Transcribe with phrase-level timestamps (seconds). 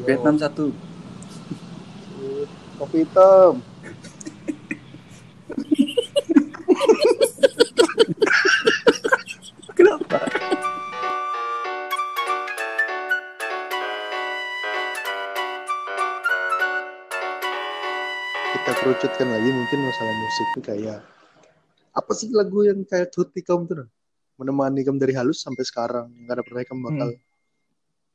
[0.00, 0.72] Vietnam satu.
[2.80, 3.60] Kopi hitam.
[9.76, 10.24] Kenapa?
[18.50, 21.04] Kita kerucutkan lagi mungkin masalah musik tuh kayak
[21.92, 23.84] apa sih lagu yang kayak Tuti kamu tuh?
[24.40, 27.08] Menemani kamu dari halus sampai sekarang nggak ada pernah kamu bakal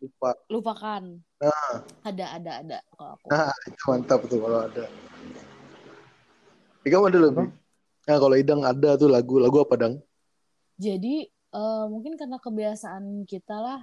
[0.06, 0.32] lupa.
[0.48, 1.04] Lupakan.
[1.42, 1.76] Nah,
[2.06, 2.78] Ada, ada, ada.
[2.94, 3.28] Kalau aku.
[3.34, 4.86] nah itu mantap tuh kalau ada.
[6.86, 7.50] Ika ada lebih.
[8.06, 9.94] Nah kalau Idang ada tuh lagu lagu apa dang?
[10.78, 13.80] Jadi eh, mungkin karena kebiasaan kita lah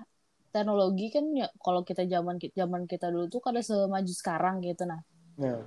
[0.52, 5.00] teknologi kan ya kalau kita zaman zaman kita dulu tuh kada semaju sekarang gitu nah.
[5.40, 5.64] Nah,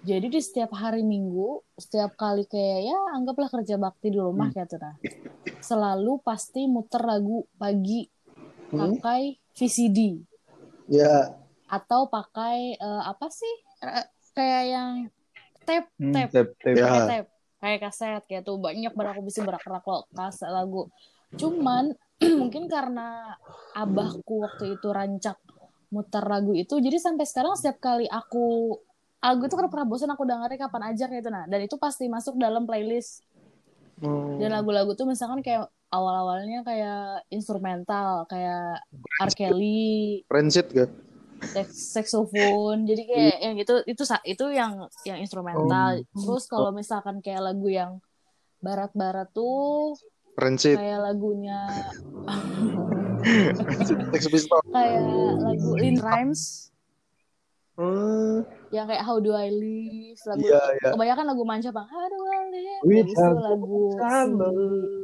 [0.00, 4.56] Jadi di setiap hari Minggu, setiap kali kayak ya anggaplah kerja bakti di rumah Hmm.
[4.56, 4.96] gitu nah.
[5.60, 8.08] Selalu pasti muter lagu pagi
[8.70, 8.94] Hmm?
[8.96, 10.24] pakai VCD
[10.88, 11.36] ya
[11.70, 13.54] atau pakai eh, apa sih?
[13.84, 14.92] Eh, kayak yang
[15.68, 16.74] tape, Hmm, tape, tap, tap.
[16.74, 16.86] Ya.
[16.88, 17.28] pakai tape,
[17.60, 20.90] kayak kaset kayak tuh banyak banget aku bisa berak-berak lo kaset lagu.
[21.38, 21.94] Cuman
[22.40, 23.36] mungkin karena
[23.76, 25.38] abahku waktu itu rancak
[25.90, 28.78] muter lagu itu, jadi sampai sekarang setiap kali aku
[29.20, 32.40] lagu itu kan pernah bosan aku dengerin kapan aja gitu nah, dan itu pasti masuk
[32.40, 33.20] dalam playlist
[34.00, 34.40] Hmm.
[34.40, 38.78] dan lagu-lagu tuh misalkan kayak awal-awalnya kayak instrumental kayak
[39.20, 39.30] R.
[39.34, 40.90] Kelly, Rancid gak?
[41.72, 47.64] saxophone jadi kayak yang itu itu itu yang yang instrumental terus kalau misalkan kayak lagu
[47.66, 47.98] yang
[48.60, 49.96] barat-barat tuh
[50.36, 50.76] Rancid.
[50.76, 51.64] kayak lagunya
[54.76, 55.00] kayak
[55.40, 56.68] lagu In Rhymes
[57.80, 58.44] Hmm.
[58.68, 60.90] yang kayak How Do I Live lagu Iya, iya.
[60.92, 64.99] kebanyakan lagu manja bang How Do I Live itu lagu si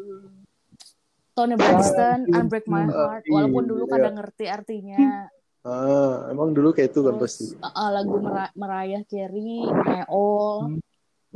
[1.37, 3.29] Tony Braxton Unbreak My Heart.
[3.29, 3.93] Iya, walaupun dulu iya.
[3.93, 5.29] kadang ngerti artinya.
[5.61, 7.53] Ah, emang dulu kayak itu kan pasti.
[7.61, 10.81] uh, uh, lagu Mera- Mariah Carey My All.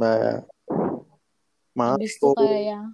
[0.00, 0.40] Nah,
[1.76, 2.84] maaf habis itu kayak yang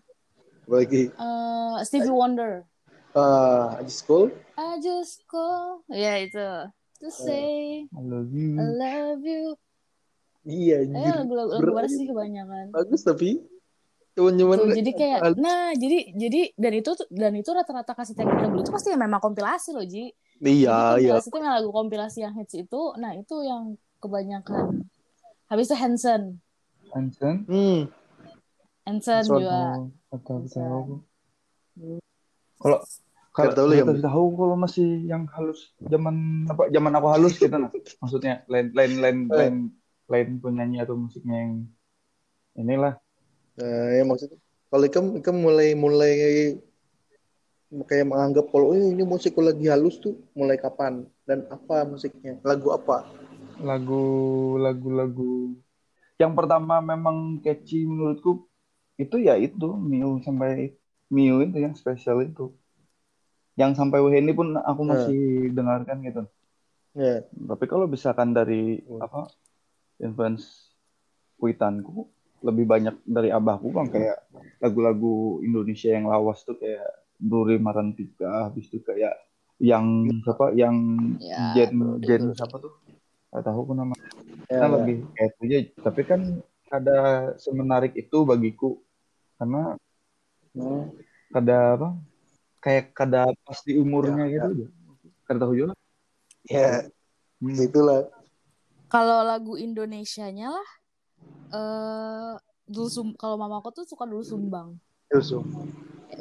[0.67, 1.15] lagi?
[1.15, 2.67] uh, Stevie Wonder.
[3.15, 4.35] Ah di school.
[4.59, 5.87] I just call.
[5.93, 6.51] Ya itu.
[7.05, 8.59] To say I love you.
[8.59, 9.55] I love you.
[10.43, 11.15] Iya, eh anjir.
[11.23, 12.07] lagu-lagu lagu barat sih.
[12.11, 12.75] kebanyakan.
[12.75, 13.45] Bagus tapi
[14.17, 18.49] cuman-cuman Tuh, jadi kayak nah jadi jadi dan itu dan itu rata-rata kaset yang kita
[18.49, 20.09] beli itu pasti memang kompilasi loh Ji
[20.41, 21.21] iya, Jadi iya.
[21.21, 24.89] kompilasi itu yang lagu kompilasi yang hits itu nah itu yang kebanyakan
[25.53, 26.41] habis itu Hanson
[26.97, 27.45] Hanson.
[27.45, 27.93] Hmm.
[28.89, 31.05] Hanson juga Oh, tahu.
[32.57, 32.79] Kalau
[33.37, 37.53] Nggak tahu ya, kasih tahu kalau masih yang halus zaman apa zaman aku halus gitu
[37.53, 37.69] nah.
[38.01, 39.37] Maksudnya lain lain lain Eh.
[39.37, 39.55] lain
[40.09, 41.69] lain penyanyi atau musiknya yang
[42.57, 42.97] inilah
[43.57, 46.13] Nah, ya maksudnya kalau Ikam, Ikam mulai mulai
[47.89, 51.09] kayak menganggap kalau oh, ini musikku lagi halus tuh mulai kapan?
[51.27, 52.39] Dan apa musiknya?
[52.45, 53.09] Lagu apa?
[53.59, 55.35] Lagu lagu lagu.
[56.17, 58.45] Yang pertama memang catchy menurutku
[58.97, 60.73] itu ya itu Miu sampai
[61.13, 62.53] Miu itu yang spesial itu.
[63.57, 64.89] Yang sampai Waheni pun aku Eh.
[64.89, 65.23] masih
[65.57, 66.23] dengarkan gitu.
[66.97, 67.25] Ya.
[67.25, 69.29] Tapi kalau misalkan dari apa
[70.01, 70.73] influence
[71.41, 72.09] kuitanku
[72.45, 73.89] lebih banyak dari abahku bang.
[73.89, 74.19] Kayak
[74.61, 76.87] lagu-lagu Indonesia yang lawas tuh kayak
[77.17, 79.17] Duri Marantika habis itu kayak
[79.57, 80.53] yang siapa?
[80.53, 80.77] Yang
[81.21, 82.77] Ya, Jen Jen siapa tuh?
[83.33, 83.95] Gak tahu aku nama.
[84.47, 84.67] Ya, ya.
[84.79, 85.59] lebih kayak itu aja.
[85.85, 86.21] Tapi kan
[86.73, 86.99] ada
[87.41, 88.81] semenarik itu bagiku.
[89.37, 89.77] Karena
[90.57, 90.89] Hmm.
[91.29, 91.89] kada apa?
[92.65, 94.67] Kayak kada pas di umurnya Ya, gitu aja.
[95.29, 95.73] Kada tahu juga.
[96.49, 96.89] Ya
[97.37, 97.53] Hmm.
[97.61, 98.09] itulah.
[98.89, 100.69] Kalau lagu Indonesianya lah
[101.53, 102.35] eh
[102.67, 104.77] dulu sum kalau mamaku tuh suka dulu sumbang.
[105.15, 105.47] Yusuf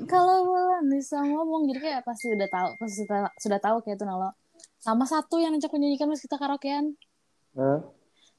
[0.03, 1.71] kalau bulan bisa ngomong.
[1.71, 4.35] Jadi kayak pasti udah tahu pasti sudah, sudah tahu kayak itu nalo.
[4.81, 6.85] Sama satu yang ajak menyanyikan pas kita karaokean.
[7.55, 7.81] Hah?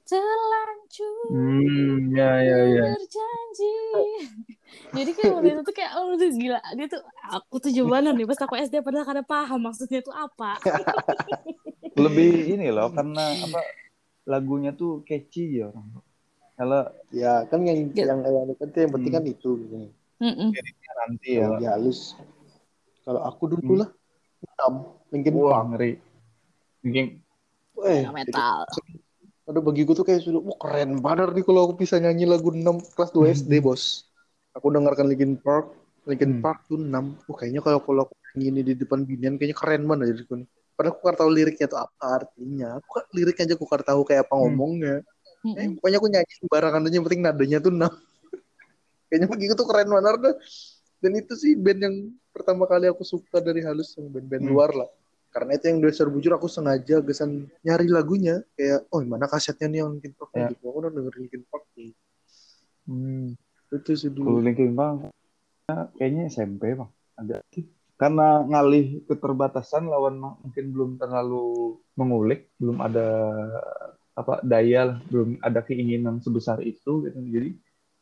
[0.06, 2.82] terlanjur hmm ya ya ya.
[2.94, 3.74] berjanji.
[4.94, 6.62] Jadi kayak waktu itu tuh kayak oh tuh gila.
[6.78, 8.22] Dia tuh aku tuh jawaban nih?
[8.22, 10.62] Pas aku SD padahal kada paham maksudnya itu apa.
[12.06, 13.60] Lebih ini loh karena apa
[14.30, 15.90] lagunya tuh catchy ya orang
[16.56, 16.82] kalau
[17.12, 18.10] ya kan yang Ya.
[18.10, 19.18] yang yang penting yang penting Hmm.
[19.20, 19.74] kan itu gitu.
[20.96, 22.16] Nanti ya lagi halus
[23.04, 23.80] kalau aku dulu Hmm.
[23.84, 23.90] lah
[24.46, 24.72] enam
[25.12, 25.92] mungkin wah ngeri
[26.82, 27.06] mungkin
[27.86, 28.58] eh Yang metal
[29.46, 32.82] ada bagiku tuh kayak sudah wah keren banget nih kalau aku bisa nyanyi lagu 6
[32.98, 34.08] kelas 2 SD bos
[34.56, 35.70] aku dengarkan Linkin Park
[36.08, 36.42] Linkin Hmm.
[36.42, 39.86] Park tuh 6 wah kayaknya kalau kalau aku nyanyi ini di depan binian kayaknya keren
[39.86, 43.54] banget jadi nih padahal aku kan tahu liriknya tuh apa artinya aku kan liriknya aja
[43.54, 44.42] aku kan tahu kayak apa Hmm.
[44.50, 44.94] ngomongnya
[45.44, 45.76] eh, Mm-mm.
[45.78, 47.92] pokoknya aku nyanyi sembarangan aja yang penting nadanya tuh 6
[49.08, 50.36] kayaknya bagiku tuh keren banget dah.
[50.96, 51.96] dan itu sih band yang
[52.32, 54.52] pertama kali aku suka dari halus yang band-band Hmm.
[54.52, 54.88] luar lah
[55.30, 59.78] karena itu yang dasar bujur aku sengaja gesan nyari lagunya kayak oh mana kasetnya nih
[59.84, 60.48] yang Linkin Park Ya.
[60.48, 61.92] gitu aku udah dengerin Linkin Park nih
[62.86, 63.34] Hmm.
[63.68, 65.12] itu sih Kalau dulu Linkin Park
[65.98, 67.42] kayaknya SMP bang agak
[67.96, 73.08] karena ngalih keterbatasan lawan mungkin belum terlalu mengulik belum ada
[74.16, 77.18] apa daya lah belum ada keinginan sebesar itu gitu.
[77.20, 77.50] Jadi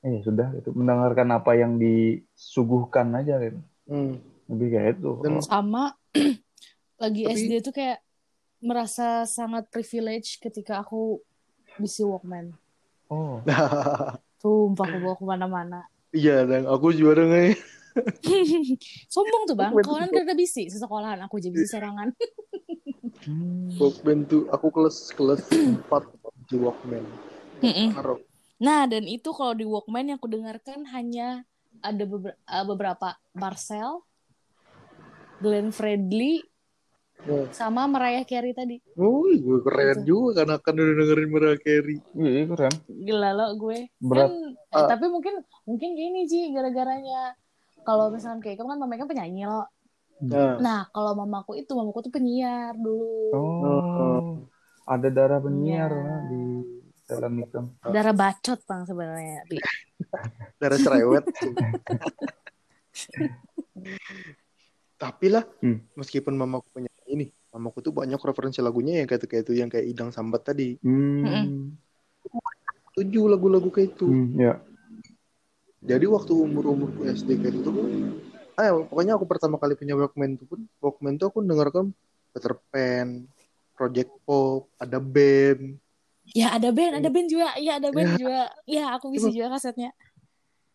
[0.01, 3.61] eh ya sudah itu mendengarkan apa yang disuguhkan aja gitu.
[3.85, 4.17] Hmm.
[4.45, 5.11] lebih kayak itu.
[5.21, 5.97] Dan- Oh, sama
[7.03, 7.99] lagi Tapi- SD tuh kayak
[8.61, 11.21] merasa sangat privilege ketika aku
[11.77, 12.55] bisa Walkman.
[13.09, 13.43] oh.
[14.41, 15.81] Sumpah aku bawa ke mana-mana.
[16.13, 17.57] iya dan aku juga denger
[19.13, 22.13] Sombong tuh bang, tuh- kada bisi sesekolahan aku jadi bisi serangan.
[23.25, 23.73] Hmm.
[23.75, 25.87] Walkman tuh aku kelas kelas 4
[26.47, 27.05] di Walkman
[27.59, 27.89] Mm-mm.
[27.91, 28.21] Taruh.
[28.57, 31.43] Nah dan itu kalau di Walkman yang aku dengarkan hanya
[31.81, 34.05] ada beber- eh, beberapa Marcel,
[35.39, 36.41] Glenn Fredly,
[37.25, 37.49] Oh.
[37.49, 38.83] sama Mariah Carey tadi.
[38.93, 40.13] Wih, gue keren Gitu.
[40.13, 41.99] juga karena kan udah dengerin Mariah Carey.
[42.13, 43.79] iya keren Gila lo gue.
[43.99, 44.87] berat Kan, eh, Ah.
[44.87, 45.35] tapi mungkin
[45.65, 47.33] mungkin gini Ji, gara-garanya
[47.81, 49.65] kalau misalkan kayak kamu kan mama kan penyanyi lo.
[50.21, 53.35] Nah, Nah kalau mamaku itu mamaku tuh penyiar dulu.
[53.35, 54.47] oh
[54.85, 56.05] ada darah penyiar Iya.
[56.05, 56.41] lah di
[57.05, 59.41] dalam itu Darah bacot bang sebenarnya.
[59.45, 59.59] Bi.
[60.61, 61.25] darah cerewet.
[64.95, 65.83] Tapi lah, Hmm.
[65.99, 69.85] meskipun mamaku punya ini, mamaku tuh banyak referensi lagunya yang kayak kayak itu yang kayak
[69.85, 70.79] Idang Sambat tadi.
[70.81, 71.75] hmm.
[72.95, 74.07] Tujuh lagu-lagu kayak itu.
[74.07, 74.55] Hmm, ya
[75.85, 77.71] Jadi waktu umur-umurku SD kayak itu
[78.55, 81.91] ah pokoknya aku pertama kali punya Walkman itu pun, Walkman tuh aku dengarkan
[82.35, 83.27] Peter Pan,
[83.75, 85.79] Project Pop, ada band.
[86.33, 87.53] Ya ada band, ada band juga.
[87.61, 88.49] Ya ada band juga.
[88.65, 89.93] Ya aku bisa juga kasetnya.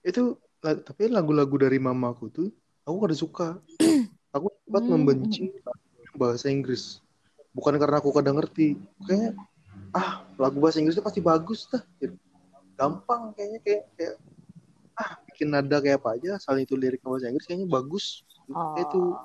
[0.05, 2.47] Itu tapi lagu-lagu dari mamaku tuh
[2.85, 3.47] aku kada suka.
[4.29, 4.93] Aku sempat Hmm.
[4.93, 5.49] membenci
[6.13, 7.01] bahasa Inggris.
[7.49, 8.77] Bukan karena aku kadang ngerti.
[9.01, 9.33] Kayaknya
[9.89, 11.81] ah lagu bahasa Inggris itu pasti bagus dah.
[11.97, 12.13] Gitu.
[12.77, 14.15] Gampang kayaknya kayak kayak
[15.39, 18.27] bikin nada kayak apa aja asal itu lirik bahasa Inggris kayaknya bagus.
[18.51, 18.75] Oh.
[18.75, 19.15] Itu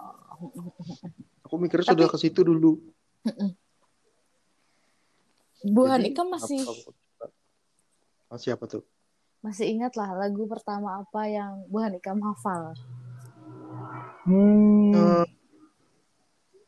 [1.42, 2.78] aku mikirnya Tapi- sudah ke situ dulu.
[5.66, 6.62] Buhan Jadi, Ika masih
[8.30, 8.86] apa- siapa tuh?
[9.42, 12.78] masih ingat lah lagu pertama apa yang Buhan Ika hafal.
[14.24, 14.94] Hmm.
[14.94, 15.26] Eh,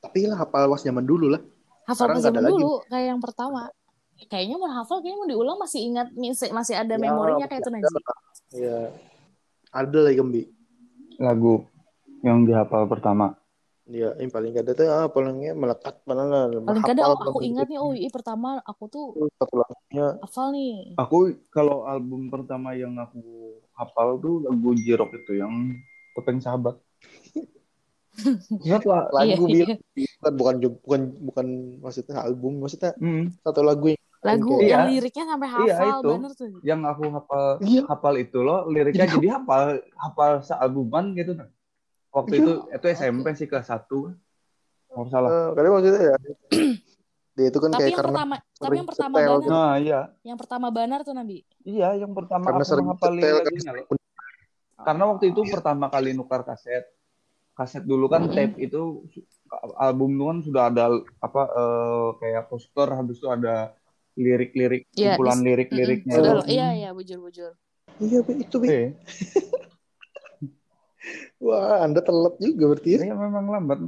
[0.02, 1.42] tapi lah hafal was zaman dulu lah.
[1.86, 2.58] Hafal pas zaman ada lagi.
[2.58, 3.70] dulu kayak yang pertama.
[4.16, 7.70] Kayaknya mau hafal, kayaknya mau diulang masih ingat masih masih ada Ya, memorinya kayak itu
[7.70, 8.04] masih Najib.
[8.56, 8.80] Ya.
[9.72, 10.42] Ada lagi Gembi.
[11.16, 11.64] lagu
[12.20, 13.32] yang dihafal pertama
[13.86, 16.44] Iya, yang paling gak ada tuh ah, palingnya melekat mana lah.
[16.50, 19.04] Paling kadang oh, aku ingat nih, oh iya pertama aku tuh
[19.38, 20.18] satu lagunya.
[20.26, 20.98] hafal nih.
[20.98, 23.22] Aku kalau album pertama yang aku
[23.78, 25.78] hafal tuh lagu Jirok itu yang
[26.18, 26.82] Topeng Sahabat.
[28.66, 29.06] Ingat lah.
[29.14, 31.46] Lagu Iya, dia bukan bukan bukan bukan
[31.78, 34.68] maksudnya album, maksudnya Hmm, satu lagu yang Lagu Iya.
[34.68, 36.08] yang liriknya sampai hafal Iya, itu.
[36.10, 36.48] bener tuh.
[36.60, 37.82] yang aku hafal Iya.
[37.86, 39.64] hafal itu loh liriknya jadi hafal
[39.94, 41.48] hafal sealbuman gitu kan.
[42.10, 42.42] Waktu Iya.
[42.42, 44.10] itu itu SMP sih kelas 1.
[44.88, 45.28] Nggak salah.
[45.28, 46.16] eh, kalian maksudnya ya
[47.36, 49.50] dia itu kan Tapi kayak yang karena pertama, tapi yang pertama setel banar, gitu.
[49.52, 50.00] Nah, iya.
[50.24, 51.36] yang pertama banar tuh Nabi.
[51.62, 53.52] Iya, yang pertama karena aku sering ngapalin setel kan.
[54.78, 56.84] Karena waktu itu pertama kali nukar kaset.
[57.52, 58.36] Kaset dulu kan Mm-mm.
[58.36, 59.04] tape itu
[59.76, 60.84] album itu kan sudah ada
[61.18, 63.72] apa eh, kayak poster habis itu ada
[64.16, 66.14] lirik-lirik Iya, kumpulan lirik-liriknya.
[66.16, 66.24] Oh.
[66.40, 67.52] Sudah, iya iya bujur-bujur.
[68.00, 68.68] Iya, itu Bi.
[68.68, 68.88] Eh,
[71.38, 72.98] Wah, Anda telat juga berarti ya.
[73.06, 73.78] iya memang lambat.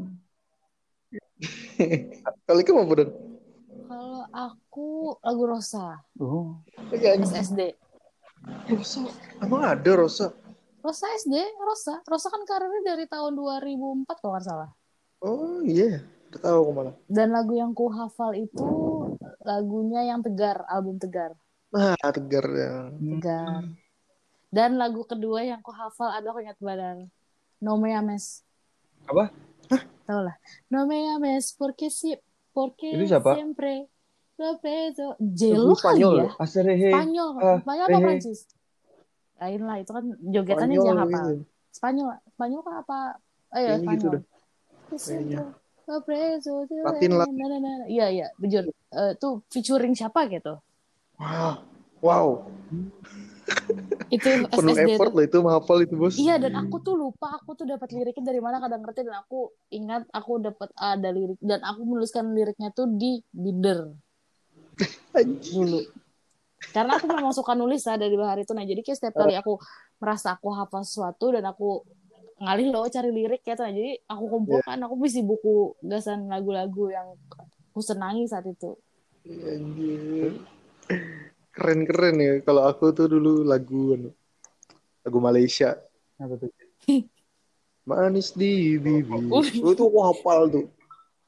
[2.47, 3.09] Kali kamu apa dan?
[3.89, 4.87] Kalau aku
[5.25, 6.61] lagu Rosa, Oh.
[6.93, 7.73] SSD.
[8.69, 9.01] Rosa.
[9.41, 10.31] Emang ada Rosa?
[10.79, 12.05] Rosa SD, Rosa.
[12.05, 14.71] Rosa kan karirnya dari tahun 2004 kalau nggak salah.
[15.19, 16.95] Oh iya, udah tahu aku malah.
[17.07, 18.69] Dan lagu yang ku hafal itu
[19.41, 21.33] lagunya yang Tegar, album Tegar.
[21.69, 22.73] Nah, tegar ya.
[22.93, 23.65] Tegar.
[24.49, 27.09] Dan lagu kedua yang ku hafal adalah aku ingat badan.
[27.59, 28.45] No me ames.
[29.05, 29.33] Apa?
[30.05, 30.37] Tahu lah.
[30.69, 32.17] No me ames porque si
[32.53, 33.37] porque Itu siapa?
[33.37, 33.89] siempre
[34.37, 35.17] lo pedo.
[35.19, 36.25] Jelo Spanyol ya?
[36.25, 36.31] ya?
[36.39, 36.91] Aserehe.
[36.93, 37.29] Spanyol.
[37.37, 37.99] Ah, Spanyol apa.
[38.01, 38.41] Prancis?
[39.39, 41.27] Lain lah, itu kan jogetannya Spanyol jangan hafal.
[41.29, 41.43] gitu.
[41.69, 42.99] Spanyol, Spanyol kan apa?
[43.49, 44.13] Oh iya, Kayaknya gitu Spanyol.
[44.13, 44.23] dah.
[44.89, 45.39] Kayaknya.
[46.69, 47.27] De Latin lah.
[47.89, 48.69] Iya, iya, bujur.
[48.69, 50.61] Eh, tuh featuring siapa gitu?
[51.17, 51.65] Wah,
[52.05, 52.45] wow.
[54.15, 56.17] Itu Penuh SSD effort lah itu menghafal itu bos.
[56.17, 59.53] Iya dan aku tuh lupa aku tuh dapat liriknya dari mana kadang ngerti dan aku
[59.69, 63.93] ingat aku dapat ada lirik dan aku menuliskan liriknya tuh di binder
[65.53, 65.81] dulu
[66.73, 69.61] karena aku memang suka nulis lah dari bahar itu nah jadi kayak setiap kali aku
[69.99, 71.87] merasa aku hafal sesuatu dan aku
[72.39, 77.07] ngalih loh cari lirik ya tuh jadi aku kumpulkan aku isi buku gasan lagu-lagu yang
[77.75, 78.79] aku senangi saat itu
[79.29, 80.41] Anjir.
[81.53, 82.33] Keren-keren ya.
[82.41, 84.11] Kalau aku tuh dulu lagu anu,
[85.05, 85.77] lagu Malaysia.
[86.17, 86.49] Apa tuh?
[87.89, 89.21] Manis di bibir.
[89.29, 89.43] Uh.
[89.43, 90.67] Oh, itu aku hafal tuh.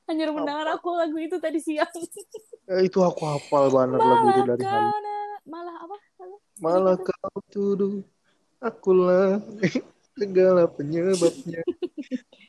[0.09, 1.87] hanya mendengar aku lagu itu tadi siang
[2.71, 4.91] Eh, itu aku hafal banget lagu itu malah dari kau Halim.
[4.91, 7.95] na- malah apa Malah- Malah kau tuduh
[8.59, 9.39] akulah
[10.17, 11.63] segala penyebabnya.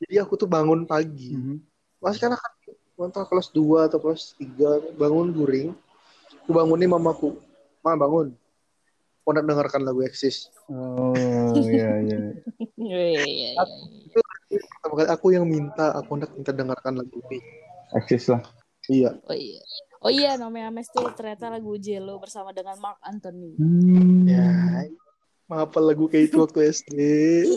[0.05, 1.35] Jadi aku tuh bangun pagi.
[1.35, 1.57] Mhm.
[2.01, 2.53] Masih kan kan
[3.01, 5.69] entah kelas 2 atau kelas 3 bangun guring.
[6.45, 7.37] Aku bangunin mamaku.
[7.81, 8.33] Ma bangun.
[9.21, 10.49] Aku nak dengarkan lagu Exis.
[10.65, 11.13] Oh
[11.57, 12.19] iya iya.
[12.77, 13.49] Iya, iya, iya.
[14.49, 17.39] Pertama kali aku yang minta, aku nak minta dengarkan lagu ini.
[17.93, 18.41] Eksis lah.
[18.89, 19.13] Iya.
[19.29, 19.61] oh iya
[20.01, 24.25] oh iya namanya Ames tuh ternyata lagu Jello bersama dengan Mark Anthony Hmm.
[24.25, 24.89] Ya,
[25.51, 26.95] apa lagu kayak itu waktu SD?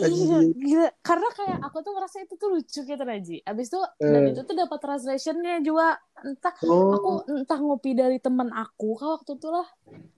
[0.03, 0.87] Iya, gila.
[0.99, 3.37] Karena kayak aku tuh ngerasa itu tuh lucu gitu Raji.
[3.47, 4.31] Abis itu dan Eh.
[4.35, 9.39] itu tuh dapat translationnya juga entah aku Oh, entah ngopi dari temen aku kah waktu
[9.39, 9.67] itu lah.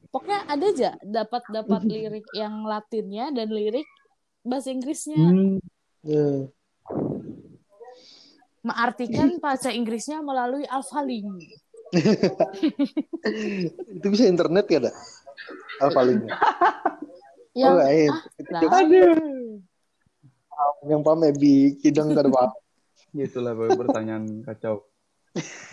[0.10, 3.86] Pokoknya ada aja dapat dapat lirik yang Latinnya dan lirik
[4.41, 5.22] bahasa Inggrisnya.
[5.22, 5.57] Hmm.
[6.01, 6.50] ya.
[8.63, 11.29] Mengartikan bahasa Inggrisnya melalui alphalink.
[13.96, 14.91] itu bisa internet ya, ada?
[15.79, 16.27] Alphalink.
[17.57, 18.09] Yang oh, eh,
[18.53, 18.69] lah,
[20.85, 22.53] yang paham Ebi, kidang paham.
[23.17, 24.85] Gitulah pertanyaan kacau.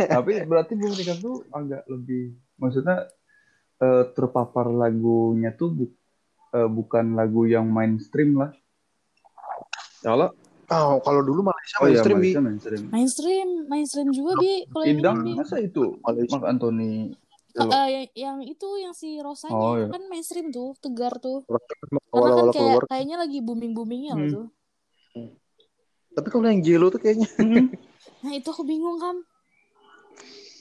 [0.00, 3.04] Tapi berarti Bung Rika tuh agak lebih, maksudnya
[3.84, 5.96] eh, terpapar lagunya tuh bu-
[6.56, 8.50] eh, bukan lagu yang mainstream lah.
[10.00, 10.32] Kalau
[10.72, 12.24] Oh, kalau dulu Malaysia oh iya mainstream Bi.
[12.24, 12.82] Malaysia mainstream.
[12.88, 14.64] mainstream, mainstream juga bi.
[14.72, 15.36] Kalau yang Idang ini, Bi.
[15.36, 16.32] masa itu Malaysia.
[16.32, 17.12] Mark Anthony
[17.54, 19.86] Eh, yang, yang itu yang si Rosanya Oh, iya.
[19.86, 21.46] kan mainstream tuh, tegar tuh.
[22.10, 24.30] Karena kan kayak kayaknya lagi booming boomingnya Hmm.
[24.30, 24.46] tuh.
[26.14, 27.26] Tapi kalau yang Jello tuh kayaknya
[28.26, 29.22] Nah itu aku bingung kan.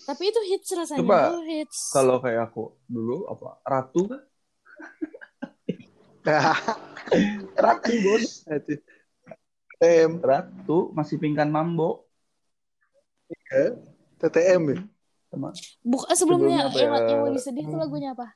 [0.03, 1.79] Tapi itu hits rasanya Coba, tuh hits.
[1.95, 4.21] kalau kayak aku dulu apa Ratu kan?
[7.63, 8.45] Ratu bos.
[8.45, 8.77] Itu.
[9.83, 12.07] TTM, Ratu masih pingkan mambo
[14.21, 14.77] TTM ya.
[15.33, 15.49] Sama
[15.81, 17.09] Buk eh, sebelumnya, sebelumnya apa yang, ya?
[17.09, 18.27] yang lebih sedih tuh lagunya apa?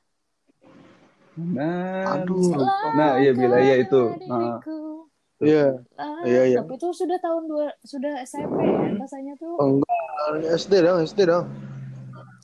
[1.38, 2.66] nah Aduh.
[2.98, 4.58] nah iya bila iya itu nah,
[5.38, 5.86] Iya.
[5.94, 6.58] ah, Iya, iya.
[6.66, 9.54] Tapi itu sudah tahun dua sudah SMP ya rasanya tuh.
[9.54, 11.46] Oh, enggak, SD dong, SD dong.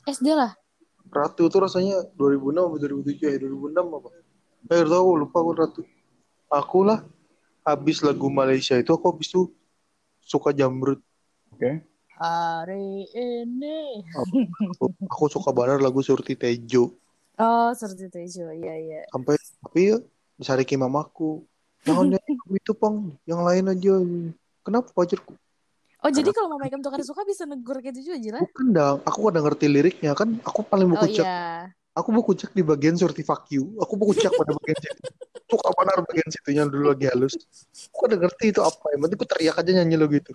[0.07, 0.55] SD lah.
[1.11, 4.09] Ratu tuh rasanya 2006 atau 2007 ya, 2006 apa?
[4.71, 5.81] Eh, tahu lupa aku Ratu.
[6.47, 7.03] Aku lah
[7.67, 9.51] habis lagu Malaysia itu aku habis tuh
[10.23, 11.03] suka jamrut.
[11.51, 11.83] oke
[12.15, 14.07] Hari ini.
[14.79, 16.95] Aku, aku suka banget lagu Surti Tejo.
[17.35, 18.47] Oh, seperti itu Ijo.
[18.55, 19.01] Iya, iya.
[19.11, 19.97] Sampai tapi ya
[20.39, 21.43] disarikin mamaku.
[21.83, 23.93] Jangan lagu itu pang, yang lain aja.
[24.63, 25.35] Kenapa pacarku?
[26.01, 28.39] Oh, jadi kalau Mama Ikam Tukar suka bisa negur gitu juga, Jila?
[28.41, 30.37] Bukan dong, aku udah ngerti liriknya kan.
[30.45, 31.25] Aku paling Oh buku cek.
[31.25, 31.69] iya.
[31.97, 33.75] Aku buku cek di bagian Surti Fuck You.
[33.81, 35.01] Aku buku cek pada bagian situ.
[35.49, 37.33] Suka banget bagian situnya dulu lagi halus.
[37.93, 38.85] Aku udah ngerti itu apa.
[38.93, 40.31] Yang penting aku teriak aja nyanyi lo gitu.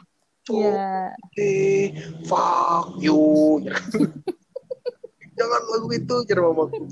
[0.47, 1.13] Iya.
[1.37, 1.93] Eh,
[2.25, 3.61] fuck you.
[5.39, 6.85] Jangan lagu itu, jadi mamaku.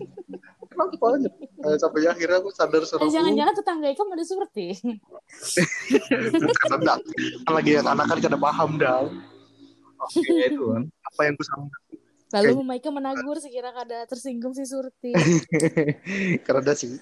[0.68, 1.28] Kenapa aja?
[1.66, 3.04] Eh, sampai akhirnya aku sadar Eh, seru.
[3.04, 4.78] jangan-jangan tetangga Ikam ada seperti.
[6.58, 6.96] Karena
[7.42, 9.04] kan lagi anak kan kada paham dah.
[9.98, 11.76] oke itu kan Apa yang ku sangka.
[12.30, 15.12] Lalu Mama Ikam menagur sekira kada tersinggung si Surti.
[16.46, 16.94] Karena ada sih.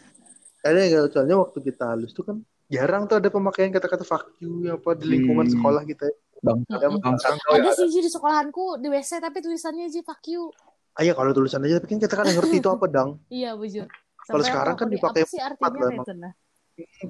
[0.58, 2.36] Kayaknya soalnya waktu kita halus tuh kan
[2.66, 5.54] jarang tuh ada pemakaian kata-kata fuck you apa di lingkungan Hmm.
[5.54, 6.06] sekolah kita.
[6.42, 7.00] Bang Ada Mm-mm.
[7.00, 7.16] bang
[7.52, 10.52] ada sih di sekolahanku di WC tapi tulisannya Ji fuck you.
[10.96, 13.20] Ah ya kalau tulisan aja tapi kan kita kan ngerti itu apa dang.
[13.32, 13.84] Iya, bujur.
[14.26, 16.32] Kalau Sampai sekarang kan dipakai apa sih artinya empat lah, nah, itu nah.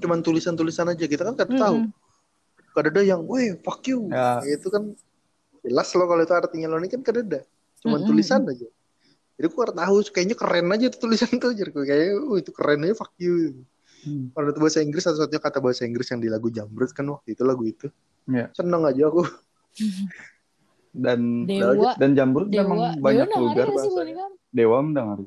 [0.03, 1.77] Cuman tulisan-tulisan aja kita kan kada tahu.
[1.87, 2.75] Mm-mm.
[2.77, 4.13] Kada ada yang, weh fuck you.
[4.13, 4.45] Ya.
[4.45, 4.93] Itu kan
[5.65, 7.41] jelas loh kalau itu artinya lo ini kan kada ada.
[7.81, 8.11] Cuman Mm-mm.
[8.11, 8.69] tulisan aja.
[9.37, 12.95] Jadi aku tahu kayaknya keren aja tuh tulisan tuh jadi kayaknya oh, itu keren aja
[12.97, 13.65] fuck you.
[14.07, 14.31] Hmm.
[14.31, 17.43] Kalau itu bahasa Inggris satu-satunya kata bahasa Inggris yang di lagu Jamrut kan waktu itu
[17.43, 17.91] lagu itu.
[18.31, 18.55] Iya.
[18.55, 19.27] Seneng aja aku.
[20.97, 24.01] dan Dewa, dan jamrut Dewa, memang Dewa banyak udah vulgar bahasa
[24.49, 25.19] dewa mendengar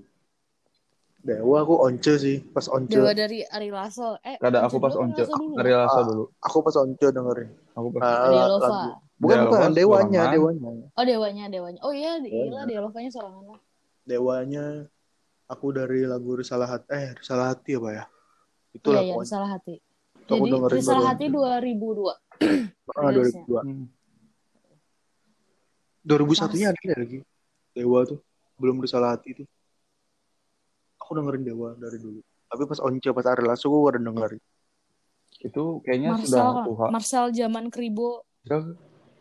[1.20, 2.90] Dewa aku once sih, pas once.
[2.90, 4.16] Dewa dari Ari Lasso.
[4.24, 5.62] Eh, kada aku pas once apa Lasso dulu?
[5.86, 6.04] Ah.
[6.08, 7.50] dulu Aku pas once dengerin.
[7.76, 8.48] aku pas Ah.
[8.50, 8.70] Lova.
[9.20, 10.32] Bukan Dia bukan dewanya, sorangan.
[10.34, 10.70] dewanya.
[10.96, 11.80] Oh, Dewanya, Dewanya.
[11.84, 13.60] Oh iya, gila Dia Lovanya sorangan lah.
[14.08, 14.66] Dewanya
[15.46, 18.04] aku dari lagu Risalah Hati eh Risalah Hati apa ya?
[18.80, 19.14] Itu Iya, lah iya.
[19.20, 19.76] Risalah Hati.
[20.30, 21.12] Aku Jadi, Risalah baru.
[21.12, 22.16] Hati 2002.
[22.98, 23.44] Ah, rilisnya.
[23.46, 23.62] 2002.
[23.70, 23.86] Hmm.
[26.08, 27.20] 2001-nya ada lagi.
[27.76, 28.20] Dewa tuh
[28.58, 29.44] belum Risalah Hati itu.
[30.98, 32.24] Aku dengerin Dewa dari dulu.
[32.50, 34.42] Tapi pas once pas Ari Lasso aku ada dengerin.
[35.40, 36.86] Itu kayaknya Marcel sudah tua.
[36.90, 38.26] Marcel zaman Kribo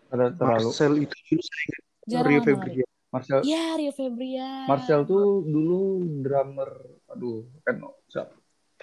[0.08, 0.68] Ada terlalu.
[0.72, 1.64] Marcel itu dulu saya
[2.08, 2.40] ingat Rio.
[2.40, 2.88] Febrian.
[3.08, 4.64] Marcel Ya Rio Febrian.
[4.64, 6.70] Marcel tuh dulu drummer
[7.08, 7.76] aduh kan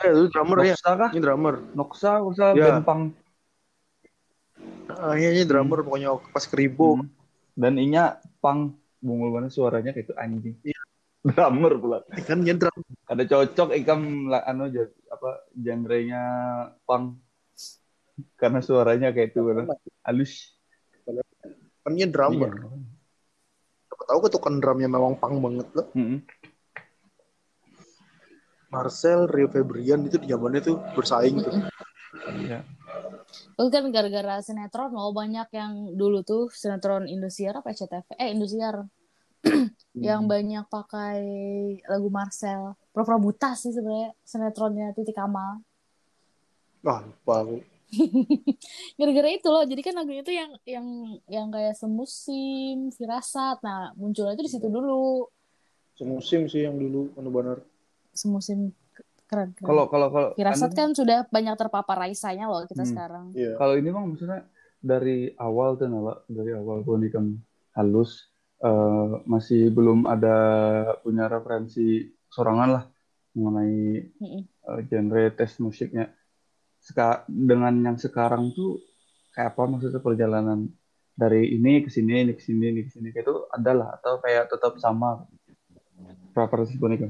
[0.04, 0.76] Eh, itu drummer ya.
[0.76, 1.10] Noksa kah?
[1.16, 1.56] Ini drummer.
[1.72, 2.84] Noksa Noksa Ya.
[4.96, 7.00] Ah, iya, ini drummer pokoknya pas keribo.
[7.00, 7.08] Hmm.
[7.56, 10.56] Dan inya punk bungul mana suaranya kayak itu anjing.
[10.66, 10.82] Iya.
[11.26, 11.98] Drummer pula.
[12.28, 12.80] Kan dia drum.
[13.08, 14.70] Ada cocok ikam la- anu
[15.10, 16.24] apa genrenya
[16.86, 17.18] punk
[18.36, 19.66] karena suaranya kayak itu kan.
[20.06, 20.54] halus.
[21.82, 22.52] Kan drummer.
[22.52, 22.68] Iya.
[24.06, 25.88] Tahu ketukan drumnya memang pang banget loh.
[25.98, 26.20] Mm-mm.
[28.76, 31.64] Marcel, Rio Febrian itu di zamannya tuh bersaing tuh.
[32.36, 32.60] Iya.
[33.56, 38.84] Itu kan gara-gara sinetron mau banyak yang dulu tuh sinetron Indosiar apa SCTV eh Indosiar
[39.96, 41.24] yang banyak pakai
[41.88, 42.76] lagu Marcel.
[42.92, 45.64] Pura-pura buta sih sebenarnya sinetronnya Titik Kamal.
[46.84, 47.58] Wah, lupa aku.
[49.00, 49.64] Gara-gara itu loh.
[49.64, 50.88] Jadi kan lagunya tuh yang yang
[51.26, 53.62] yang kayak semusim, firasat.
[53.64, 55.30] Nah, munculnya itu di situ dulu.
[55.96, 57.64] Semusim sih yang dulu benar-benar.
[58.16, 58.72] Semusim
[59.28, 59.68] keren keren.
[59.68, 62.90] Kalau kalau kalau Firasat kan sudah banyak terpapar raisanya loh kita Hmm.
[62.90, 63.26] sekarang.
[63.36, 63.60] Iya.
[63.60, 64.48] kalau ini mah maksudnya
[64.80, 67.42] dari awal tuh Nala, dari awal Bonikam
[67.76, 70.38] halus eh, masih belum ada
[71.04, 72.84] punya referensi sorangan lah
[73.36, 74.08] mengenai
[74.64, 76.08] eh, genre tes musiknya.
[76.80, 78.80] Seka- dengan yang sekarang tuh
[79.34, 80.70] kayak apa maksudnya perjalanan
[81.12, 84.22] dari ini ke sini, ini ke sini, ini ke sini kayak itu ada lah atau
[84.22, 85.26] kayak tetap sama
[86.32, 87.10] preferensi Bonikam.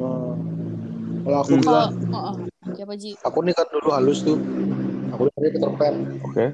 [0.00, 0.32] Nah,
[1.20, 1.60] kalau aku Hmm.
[1.60, 2.34] bilang, Kalau oh, oh.
[2.72, 3.10] siapa Ji?
[3.20, 4.38] aku nih kan dulu halus tuh.
[5.12, 5.94] Aku dengerin Peter Pan.
[6.24, 6.44] Oke.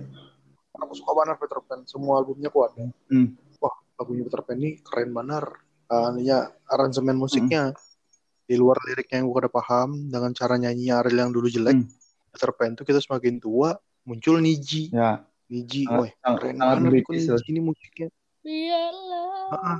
[0.76, 1.80] Aku suka banget Peter Pan.
[1.86, 2.82] Semua albumnya aku ada.
[3.06, 3.38] Hmm.
[3.62, 5.46] Wah, lagunya Peter Pan ini keren banget.
[5.86, 7.70] Uh, ya, aransemen musiknya.
[8.42, 11.86] Di luar liriknya yang gue udah paham, dengan cara nyanyi Ariel yang dulu jelek, Hmm.
[12.30, 14.90] Peter Pan tuh kita semakin tua, muncul Niji.
[14.90, 18.08] Ya, Niji, wah keren banget kok Niji ini musiknya.
[18.42, 19.50] Biarlah.
[19.52, 19.78] Ah,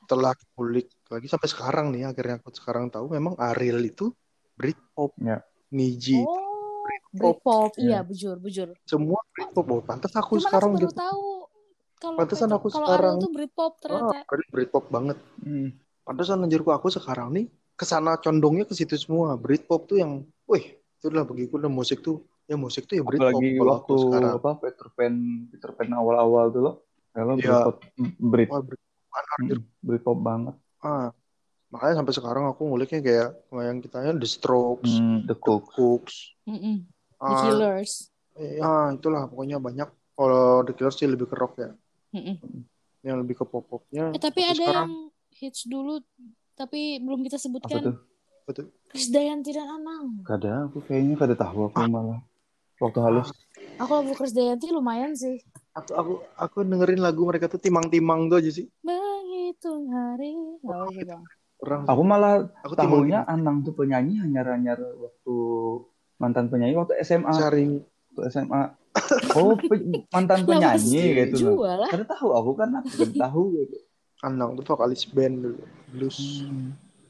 [0.00, 4.12] Setelah kulik lagi sampai sekarang nih, akhirnya aku sekarang tahu memang Ariel itu
[4.54, 5.16] Britpop.
[5.18, 5.40] Ya.
[5.68, 7.76] Niji, Oh, Britpop.
[7.76, 7.98] Iya, Iya.
[8.00, 8.68] bujur, bujur.
[8.84, 9.64] semua Britpop.
[9.66, 10.96] Oh, pantas aku Cuman sekarang aku baru gitu.
[10.96, 11.24] tahu
[11.98, 13.12] kalau Pantesan aku kalau sekarang.
[13.12, 14.16] Ariel tuh Britpop Ah, ternyata.
[14.26, 15.18] Ariel Britpop banget.
[15.40, 15.68] Hmm.
[16.02, 19.36] Pantesan anjirku aku sekarang nih ke sana condongnya ke situ semua.
[19.36, 20.12] Britpop tuh yang,
[20.44, 20.64] wih,
[20.96, 24.32] itulah bagiku udah musik tuh, ya musik tuh ya Britpop apalagi kalau waktu aku sekarang.
[24.34, 25.14] apa Peter Pan
[25.46, 26.74] Peter Pan awal-awal tuh loh
[27.12, 27.44] kalau Iya.
[27.44, 27.76] Britpop
[28.18, 28.88] Brit Wah, Britpop
[29.38, 31.10] hmm, Britpop banget Ah,
[31.74, 36.14] makanya sampai sekarang aku nguliknya kayak yang kita The Strokes, hmm, The The Cook Cooks,
[36.46, 36.86] Mm-mm.
[37.18, 37.92] The ah, Killers.
[38.38, 39.88] ya itulah pokoknya banyak.
[40.14, 41.70] Kalau The Killers sih lebih ke rock ya,
[42.14, 42.36] Mm-mm.
[43.06, 44.14] yang lebih ke pop-popnya.
[44.14, 44.92] Eh tapi Tapi ada sekarang, yang
[45.34, 46.02] hits dulu
[46.58, 47.82] tapi belum kita apa sebutkan.
[47.86, 47.96] tuh
[48.46, 48.64] betul.
[48.90, 50.26] Krisdayanti dan Anang.
[50.26, 52.18] kada aku kayaknya kada tahu aku malah
[52.82, 53.30] waktu halus
[53.78, 55.38] Aku lagu Krisdayanti lumayan sih.
[55.78, 58.66] Aku, aku, aku dengerin lagu mereka tuh timang-timang tuh aja sih.
[59.58, 60.32] Menghitung hari.
[60.62, 61.18] Oh, gitu.
[61.90, 65.34] Aku malah Aku tahunya Anang tuh penyanyi hanya hanyar waktu
[66.14, 67.82] mantan penyanyi waktu SMA sharing.
[68.14, 68.62] waktu SMA
[69.34, 71.10] oh pe- mantan penyanyi sih?
[71.18, 73.76] gitu loh Jual kada tahu aku kan aku kada tahu gitu
[74.26, 76.46] Anang tuh vokalis band dulu, blues.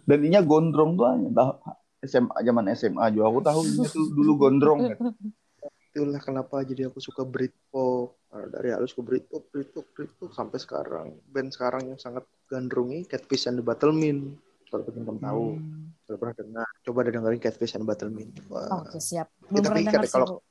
[0.04, 1.52] dan inya gondrong tuh hanya tahu
[2.00, 5.04] SMA zaman SMA juga aku tahu tuh dulu gondrong gitu.
[5.92, 8.16] Itulah kenapa jadi aku suka Britpop.
[8.28, 11.16] Nah, dari halus ke Britpop, Britpop, Britpop sampai sekarang.
[11.32, 14.36] Band sekarang yang sangat gandrungi Catfish and the Battlemen.
[14.68, 15.96] Kalau tahu, Hmm.
[16.04, 18.28] kalau pernah dengar, coba deh dengerin Catfish and the Battlemen.
[18.52, 18.84] Wah.
[18.84, 19.32] Oke, siap.
[19.48, 20.44] Ya, Belum tapi kalau-.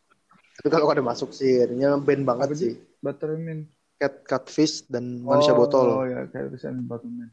[0.57, 2.73] Tapi kalau ada masuk sih, ini band banget Apa sih.
[2.97, 3.69] Butterman
[4.01, 6.01] Cat Catfish dan Manusia Botol.
[6.01, 7.29] Oh ya kayak bisa Butterman.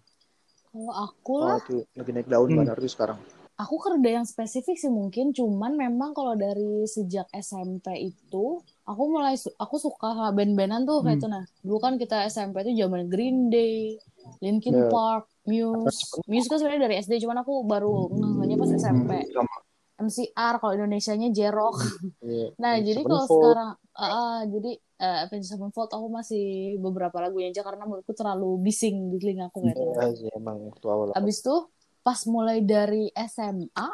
[0.69, 2.59] Kalau aku Oh, lah, itu lagi naik daun Hmm.
[2.61, 3.17] banget tuh sekarang.
[3.55, 5.31] aku kerja yang spesifik sih mungkin.
[5.31, 11.01] Cuman memang kalau dari sejak SMP itu, aku mulai su- aku suka sama band-bandan tuh
[11.01, 11.21] kayak Hmm.
[11.21, 11.45] itu nah.
[11.61, 13.97] Dulu kan kita SMP itu zaman Green Day,
[14.39, 14.89] Linkin Ya.
[14.89, 16.21] Park, Muse.
[16.25, 19.11] Muse kan sebenarnya dari SD, cuman aku baru ngehnya pas SMP.
[19.29, 19.57] Sama.
[19.95, 21.79] MCR kalau Indonesianya J-Rock.
[22.21, 22.51] Iya.
[22.59, 26.45] Nah, jadi kalau sekarang ah, ah, jadi eh, Avenged Sevenfold aku masih
[26.79, 29.95] beberapa lagunya aja karena menurutku terlalu bising di telingaku gitu.
[29.95, 31.07] Iya sih emang waktu awal.
[31.15, 31.57] Abis itu
[32.03, 33.87] pas mulai dari SMA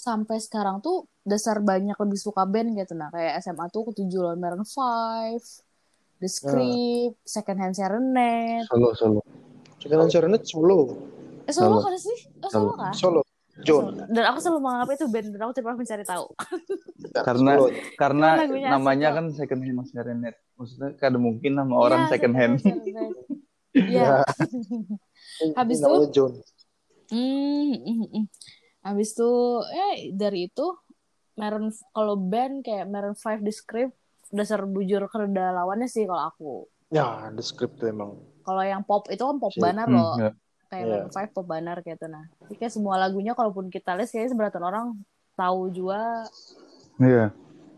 [0.00, 4.40] sampai sekarang tuh dasar banyak lebih suka band gitu nah kayak SMA tuh ketujuh lawan
[4.40, 5.36] Maroon 5,
[6.20, 8.64] The Script, Second Hand Serenade.
[8.68, 9.20] Solo solo.
[9.76, 10.78] Sekarang Serenade solo.
[11.44, 11.84] Eh solo Solo.
[11.84, 12.18] kan sih?
[12.40, 12.92] Oh solo kan?
[12.96, 13.22] Solo.
[13.60, 13.92] John.
[14.08, 16.26] Dan aku selalu menganggap itu band dan aku tidak pernah mencari tahu.
[17.12, 17.68] Karena Solo.
[18.00, 18.28] karena
[18.72, 20.38] namanya kan second hand Mas Serenade.
[20.56, 22.54] Maksudnya kada mungkin nama orang Iya, second hand.
[23.76, 24.24] Iya.
[25.60, 26.32] Habis Ini namanya John.
[27.10, 28.24] Hmm, hmm, hmm.
[28.90, 29.30] Habis itu
[29.70, 30.66] ya dari itu
[31.38, 33.94] Maroon kalau band kayak Maroon 5 di script
[34.28, 36.52] dasar bujur kereda lawannya sih kalau aku.
[36.90, 38.18] Ya, the script tuh emang.
[38.42, 40.14] Kalau yang pop itu kan pop banar Hmm, loh.
[40.18, 40.30] ya.
[40.66, 40.90] Kayak Iya.
[40.92, 42.24] Maroon 5 pop banar kayak itu nah.
[42.42, 44.86] Jadi kayak semua lagunya kalaupun kita list kayaknya seberatan orang
[45.32, 46.26] tahu juga
[46.98, 47.30] Iya.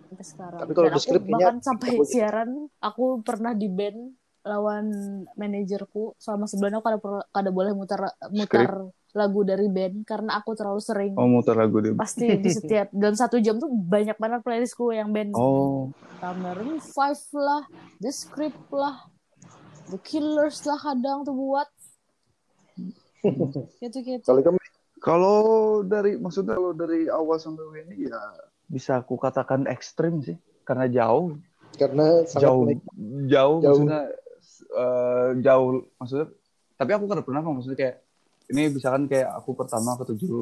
[0.08, 0.60] sampai sekarang.
[0.60, 4.00] Tapi kalau Dan aku script bahkan sampai aku- siaran aku pernah di band
[4.42, 4.86] lawan
[5.32, 6.84] manajerku selama sebulan aku
[7.30, 8.70] kada, boleh muter muter
[9.12, 11.92] lagu dari band karena aku terlalu sering Oh muter lagu dia.
[11.92, 15.92] pasti di setiap dalam satu jam tuh banyak banget playlistku yang band Oh.
[16.22, 17.66] Maroon 5 lah
[17.98, 19.10] The Script lah
[19.90, 21.68] The Killers lah kadang tuh buat.
[23.82, 24.24] Gitu gitu.
[24.24, 24.58] Kalau kamu
[25.02, 25.38] Kalau
[25.82, 28.22] dari maksudnya kalau dari awal sampai ini ya
[28.70, 31.34] bisa aku katakan ekstrim sih karena jauh.
[31.74, 32.70] Karena jauh.
[33.26, 33.58] jauh Jauh.
[33.58, 34.00] maksudnya
[34.78, 36.26] eh, jauh maksudnya
[36.78, 37.96] tapi aku kan pernah maksudnya kayak
[38.52, 40.36] ini misalkan kayak aku pertama ketujuh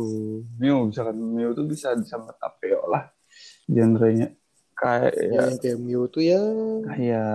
[0.59, 3.09] Mio misalkan Mio tuh bisa sama tapeo lah.
[3.71, 4.35] Genrenya
[4.81, 6.41] kayak ya, ya, yang kayak Mew tuh ya.
[6.89, 7.33] kayak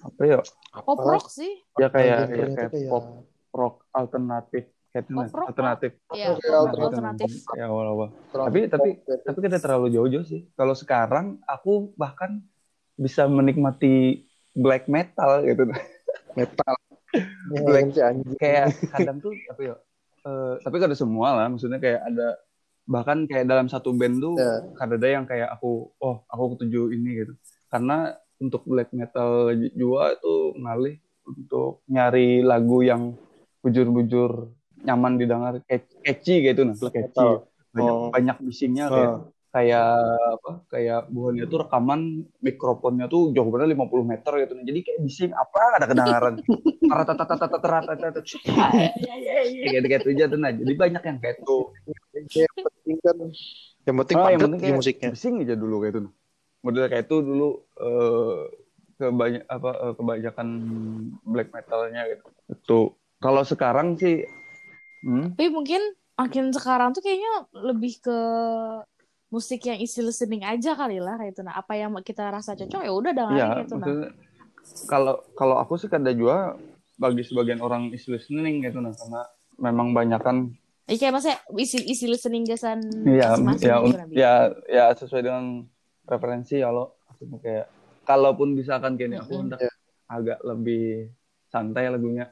[0.00, 0.38] apa ya?
[0.80, 1.52] Pop rock sih.
[1.76, 3.04] Ya kayak ya, kayak pop
[3.52, 4.64] rock alternatif.
[4.96, 5.92] Pop rock alternatif.
[6.16, 6.80] ya alternatif.
[6.88, 7.30] alternatif.
[7.52, 10.48] Ya terlalu Tapi- tapi- tapi kita terlalu jauh-jauh sih.
[10.56, 12.40] Kalau sekarang aku bahkan
[12.96, 14.24] bisa menikmati
[14.56, 15.68] black metal gitu.
[16.32, 16.74] Metal.
[17.48, 17.96] Black.
[17.96, 18.36] anjing.
[18.36, 19.74] kayak kadang tuh apa ya
[20.26, 22.28] eh, tapi kan ada semua lah maksudnya kayak ada
[22.84, 24.34] bahkan kayak dalam satu band tuh
[24.74, 27.32] kadang ada yang kayak aku oh aku ketujuh ini gitu
[27.66, 29.30] karena untuk black metal
[29.72, 33.14] juga itu ngalih untuk nyari lagu yang
[33.60, 37.50] bujur-bujur nyaman didengar catch- catchy gitu nah Black catchy metal.
[37.72, 38.08] banyak Oh.
[38.08, 39.18] banyak bisingnya kayak Ah
[39.56, 39.88] kayak
[40.36, 44.52] apa kayak buahnya tuh rekaman mikrofonnya tuh jauh bener 50 meter gitu.
[44.52, 46.34] Nah, jadi kayak bising apa ada kedengaran.
[49.64, 50.52] Kayak gitu aja tuh nah.
[50.52, 51.72] Jadi banyak yang kayak tuh
[52.36, 53.16] yang penting kan
[53.86, 55.08] yang penting oh, yang penting musiknya.
[55.16, 56.00] bising aja dulu kayak itu
[56.60, 57.48] model kayak itu dulu
[57.80, 58.38] eh,
[59.00, 60.48] kebanyak apa eh, kebanyakan
[61.24, 62.24] black metalnya gitu.
[62.68, 62.86] Tuh
[63.24, 64.20] kalau sekarang sih
[65.06, 65.36] hmm?
[65.36, 65.80] tapi mungkin
[66.16, 68.18] makin sekarang tuh kayaknya lebih ke
[69.26, 71.42] musik yang easy listening aja kali lah kayak itu.
[71.42, 73.74] Nah apa yang kita rasa cocok ya udah dengerin ya gitu.
[73.76, 74.10] Nah.
[74.90, 76.58] kalau kalau aku sih kada juga
[76.96, 79.22] bagi sebagian orang is listening gitu nah karena
[79.60, 80.38] memang banyak kan
[80.86, 84.32] Iya kayak maksudnya easy, easy listening jasan Iya, masing-masing ya, gitu, ya,
[84.70, 85.66] ya sesuai dengan
[86.06, 87.66] preferensi kalau maksudnya kayak
[88.06, 89.42] kalaupun misalkan gini aku Mm-mm.
[89.50, 89.60] hendak
[90.06, 91.10] agak lebih
[91.50, 92.30] santai lagunya,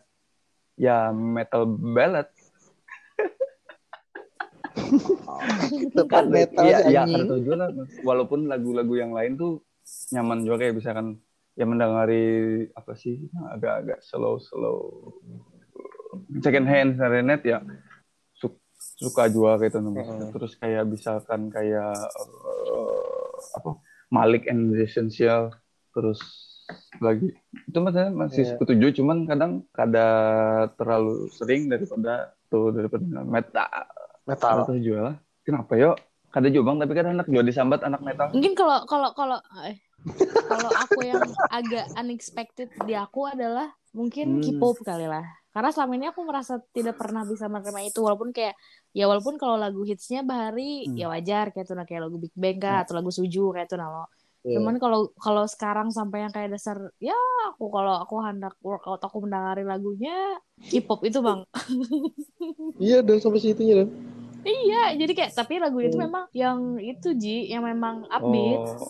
[0.79, 2.31] ya metal ballad.
[5.97, 7.27] Tempat metal iya, iya, anjing.
[7.27, 7.69] karena juga lah.
[8.03, 9.63] Walaupun lagu-lagu yang lain tuh
[10.11, 11.21] nyaman juga kayak misalkan
[11.55, 12.25] ya mendengari
[12.73, 14.79] apa sih agak-agak slow slow
[16.41, 17.59] second hand serenet ya
[18.33, 18.59] su-
[18.99, 20.33] suka juga gitu Mm.
[20.33, 23.79] terus kayak misalkan kayak eh, apa
[24.11, 25.55] Malik and Essential
[25.93, 26.19] terus
[26.99, 27.29] lagi
[27.69, 28.51] itu maksudnya masih Iya.
[28.57, 30.07] setuju cuman kadang kada
[30.75, 33.69] terlalu sering daripada tuh daripada metal
[34.27, 34.65] metal.
[34.65, 35.01] Atau jual.
[35.13, 35.93] Lah kenapa yo?
[36.35, 38.27] Kada bang tapi kadang anak jual disambat anak metal.
[38.35, 39.79] Mungkin kalau kalau kalau eh,
[40.51, 44.43] kalau aku yang agak unexpected di aku adalah mungkin Hmm.
[44.43, 45.23] K-pop kali lah.
[45.55, 48.03] Karena selama ini aku merasa tidak pernah bisa menerima itu.
[48.03, 48.59] Walaupun kayak
[48.91, 50.99] ya walaupun kalau lagu hitsnya Bahari Hmm.
[50.99, 51.55] ya wajar.
[51.55, 54.03] Kayak tuh nah kayak lagu Big Bang kah atau lagu Suju kayak tuh nah
[54.45, 54.61] Iya.
[54.61, 57.17] Cuman kalau kalau sekarang sampai yang kayak dasar ya
[57.49, 60.37] aku kalau aku hendak workout aku mendengarin lagunya
[60.69, 61.49] K-pop itu bang.
[62.85, 63.89] iya dan sampai situnya dan
[64.45, 66.05] iya jadi kayak tapi lagu itu Hmm.
[66.05, 68.61] memang yang itu Ji yang memang upbeat.
[68.69, 68.85] oh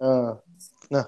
[0.00, 0.40] Nah,
[0.88, 1.04] nah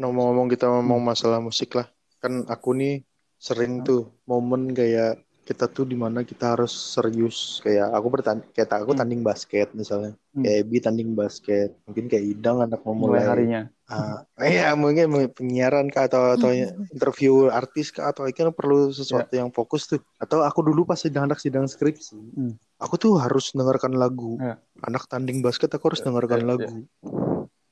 [0.00, 1.84] ngomong-ngomong kita ngomong masalah musik lah.
[2.16, 3.04] Kan aku nih
[3.36, 7.58] sering tuh momen kayak kita tuh di mana kita harus serius.
[7.58, 9.00] Kayak aku bertanding kayak aku Hmm.
[9.02, 10.14] tanding basket misalnya.
[10.30, 10.46] Hmm.
[10.46, 13.66] kayak Ebi tanding basket mungkin kayak Idang anak mau mulai harinya.
[13.84, 16.54] Ah iya mungkin penyiaran kah atau atau
[16.94, 19.98] interview artis kah atau kan perlu sesuatu yang fokus tuh.
[20.16, 22.54] Atau aku dulu pas sidang anak sidang skripsi Hmm.
[22.78, 24.38] aku tuh harus dengarkan lagu.
[24.38, 24.62] Ya.
[24.80, 26.72] anak tanding basket aku harus Ya, dengarkan ya, lagu.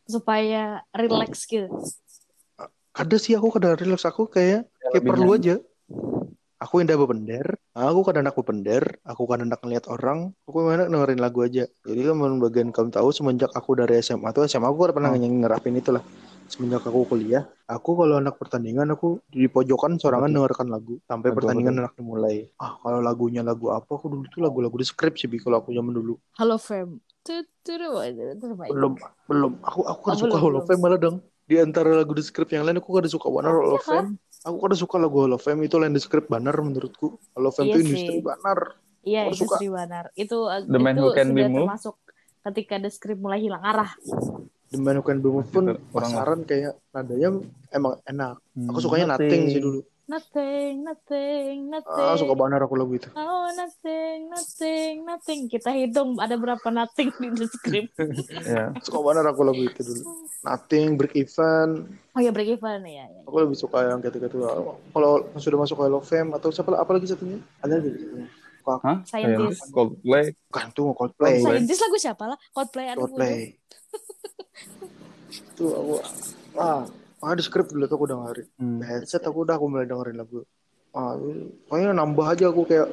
[0.04, 1.70] Supaya relax gitu.
[2.92, 5.54] ada sih aku kadang relax aku kayak kayak lebih perlu aja
[6.58, 11.20] aku indah bepender aku kadang anak bepender aku kadang anak ngeliat orang aku enak dengerin
[11.22, 15.14] lagu aja jadi kan bagian kamu tahu semenjak aku dari SMA tuh SMA aku pernah
[15.14, 15.38] Hmm.
[15.42, 16.02] ngerapin itulah
[16.50, 21.36] semenjak aku kuliah aku kalau anak pertandingan aku di pojokan sorangan dengarkan lagu sampai Betul,
[21.38, 21.82] pertandingan betul.
[21.86, 25.62] anak dimulai ah kalau lagunya lagu apa aku dulu tuh lagu-lagu di skrip sih kalau
[25.62, 26.98] aku zaman dulu Halo fam.
[28.68, 28.92] Belum
[29.28, 30.62] belum aku aku kan Oh, suka belum, belum.
[30.68, 31.16] Fame malah dong
[31.48, 34.04] di antara lagu di skrip yang lain aku suka One Hall of Iya kah?
[34.04, 34.10] Fame
[34.48, 37.74] aku kada suka lagu Hall of Fame itu skrip banner menurutku Hall of Fame Iya
[37.74, 37.84] itu sih.
[37.84, 38.60] industri banner
[38.98, 39.56] Iya, Aku itu suka.
[39.72, 40.04] Banar.
[40.12, 40.36] Itu
[40.68, 41.64] The Man itu Who Can Be Moved.
[41.64, 41.96] termasuk
[42.44, 43.88] ketika the script mulai hilang arah
[44.68, 48.36] The Man Who Can Be Moved pun pasaran kayak nadanya emang enak.
[48.52, 49.80] Hmm, Aku sukanya Nothing sih dulu.
[50.08, 53.08] Nothing nothing nothing Ah, suka banget aku lagu itu.
[53.12, 55.40] Oh, nothing, nothing, nothing.
[55.46, 57.92] Kita hitung ada berapa nothing di the script.
[58.48, 58.72] Ya.
[58.80, 60.02] Suka banget aku lagu itu dulu.
[60.42, 61.92] Nothing, Break Even.
[62.16, 63.06] Oh ya, break even ya.
[63.06, 63.22] ya.
[63.28, 64.42] Aku lebih suka yang gitu-gitu.
[64.90, 67.38] Kalau sudah masuk Hello Fame atau siapa apa lagi satunya?
[67.62, 67.94] Ada lagi.
[68.64, 69.00] Hah?
[69.06, 69.70] Scientist.
[69.72, 70.34] Coldplay.
[70.50, 71.40] Bukan tuh Coldplay.
[71.40, 72.38] Scientist lagu siapa lah?
[72.52, 73.56] Coldplay Coldplay.
[75.54, 75.94] Tuh aku
[76.58, 76.82] ah,
[77.18, 78.46] ah di script dulu tuh aku dengerin.
[78.56, 78.78] Hmm.
[78.80, 80.46] Headset aku udah aku mulai dengerin lagu.
[80.90, 81.14] Ah,
[81.66, 82.88] pokoknya nambah aja aku kayak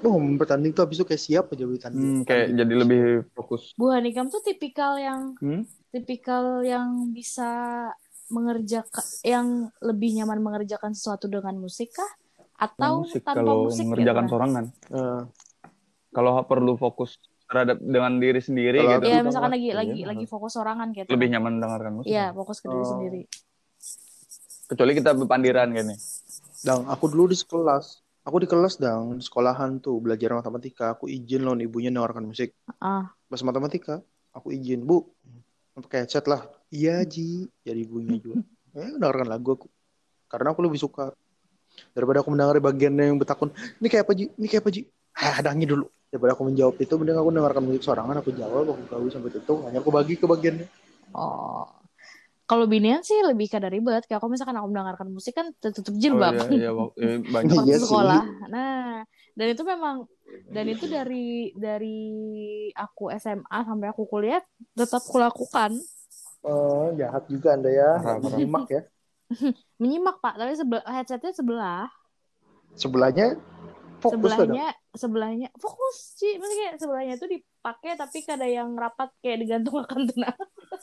[0.00, 2.00] Oh, bertanding tuh habis itu kayak siap aja bertanding.
[2.00, 3.76] Hmm, kayak jadi lebih fokus.
[3.76, 5.68] Bu Hanikam tuh tipikal yang Hmm?
[5.92, 7.52] tipikal yang bisa
[8.32, 9.46] mengerjakan yang
[9.84, 12.08] lebih nyaman mengerjakan sesuatu dengan musik kah?
[12.56, 14.32] Atau musik tanpa kalau musik mengerjakan gitu?
[14.32, 14.64] sorangan.
[14.88, 15.22] Nah,
[16.10, 19.04] Kalau perlu fokus terhadap dengan diri sendiri Kalau gitu.
[19.04, 20.06] Iya, misalkan lagi lagi iya.
[20.08, 21.12] lagi fokus sorangan gitu.
[21.12, 22.08] Lebih nyaman mendengarkan musik.
[22.08, 22.88] Iya, fokus ke diri Oh.
[22.88, 23.22] sendiri.
[24.70, 25.98] Kecuali kita berpandiran kayaknya.
[26.62, 28.06] Dang, aku dulu di kelas.
[28.22, 30.94] Aku di kelas dang, di sekolahan tuh belajar matematika.
[30.94, 32.54] Aku izin loh ibunya dengarkan musik.
[32.78, 33.98] Ah, Pas matematika,
[34.30, 35.10] aku izin, Bu.
[35.74, 36.46] Pakai headset lah.
[36.70, 37.50] Iya, Ji.
[37.66, 38.38] Jadi ibunya juga.
[38.70, 39.66] Eh, dengarkan lagu aku.
[40.30, 41.10] Karena aku lebih suka.
[41.90, 43.50] Daripada aku mendengar bagian yang bertakun,
[43.82, 44.30] ini kayak apa, Ji?
[44.30, 44.86] Ini kayak apa, Ji?
[45.10, 45.90] Ah, dangi dulu.
[46.06, 49.54] Daripada aku menjawab itu, mending aku dengarkan musik sorangan, aku jawab, aku gawe sampai itu.
[49.66, 50.70] Hanya aku bagi ke bagiannya.
[51.18, 51.66] oh.
[52.50, 54.10] Kalau binian sih lebih kada ribet.
[54.10, 56.34] Kayak aku misalkan aku mendengarkan musik kan tertutup Oh, jilbab.
[56.50, 57.54] iya, iya, iya, banyak.
[57.54, 58.22] waktu Iya sekolah.
[58.50, 59.06] Nah,
[59.38, 59.96] dan itu memang
[60.50, 61.98] dan itu dari dari
[62.74, 64.42] aku SMA sampai aku kuliah
[64.74, 65.78] tetap kulakukan
[66.40, 67.90] Oh, jahat juga Anda ya.
[68.02, 68.38] Parah, parah.
[68.40, 68.82] Nyimak ya.
[69.80, 71.86] menyimak pak tapi sebelah headsetnya sebelah
[72.74, 73.38] Sebelahnya
[74.00, 74.56] fokus lah dong.
[74.56, 79.76] sebelahnya sebelahnya fokus sih maksudnya kayak sebelahnya itu dipakai tapi kada yang rapat kayak digantung
[79.78, 80.38] akan tenang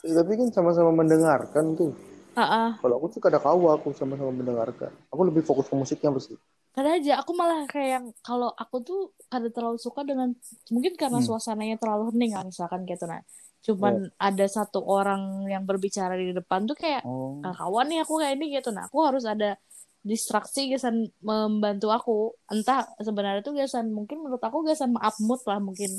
[0.08, 1.92] Eh, Tapi kan sama-sama mendengarkan tuh.
[2.32, 2.70] Heeh.
[2.80, 4.88] Kalau aku tuh kadang kawa aku sama-sama mendengarkan.
[5.12, 6.36] Aku lebih fokus ke musiknya pasti.
[6.68, 10.30] kada aja aku malah kayak yang kalau aku tuh kada terlalu suka dengan
[10.70, 11.26] mungkin karena Hmm.
[11.26, 13.18] suasananya terlalu hening kan misalkan gitu nah
[13.66, 15.18] cuman ada satu orang
[15.50, 17.42] yang berbicara di depan tuh kayak Oh.
[17.42, 19.58] "Ah, kawan nih aku kayak ini gitu nah aku harus ada
[20.06, 22.16] distraksi gesan membantu aku
[22.46, 25.90] entah sebenarnya tuh gesan mungkin menurut aku gesan maaf mood lah mungkin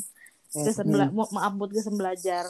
[0.55, 2.47] gesan bela- maaf mood gesan belajar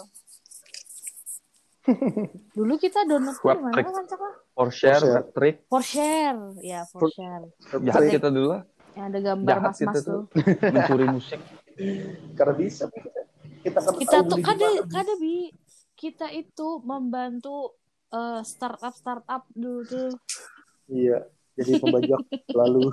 [2.57, 4.21] dulu kita download Web di mana kan Cak?
[4.51, 5.25] For share, For share.
[5.31, 5.55] trick.
[5.65, 7.43] for share ya for For- share
[7.79, 8.61] Jahat kita dulu lah.
[8.93, 10.41] yang ada gambar mas-mas tuh tuh.
[10.73, 11.39] Mencuri musik.
[12.33, 13.09] Karena bisa kita.
[13.59, 15.51] Kita kan kita tuh kada kada bi
[15.93, 17.75] kita itu membantu
[18.09, 20.09] eh, startup startup dulu tuh
[20.87, 21.23] Iya.
[21.53, 22.19] Jadi pembajak
[22.59, 22.87] lalu.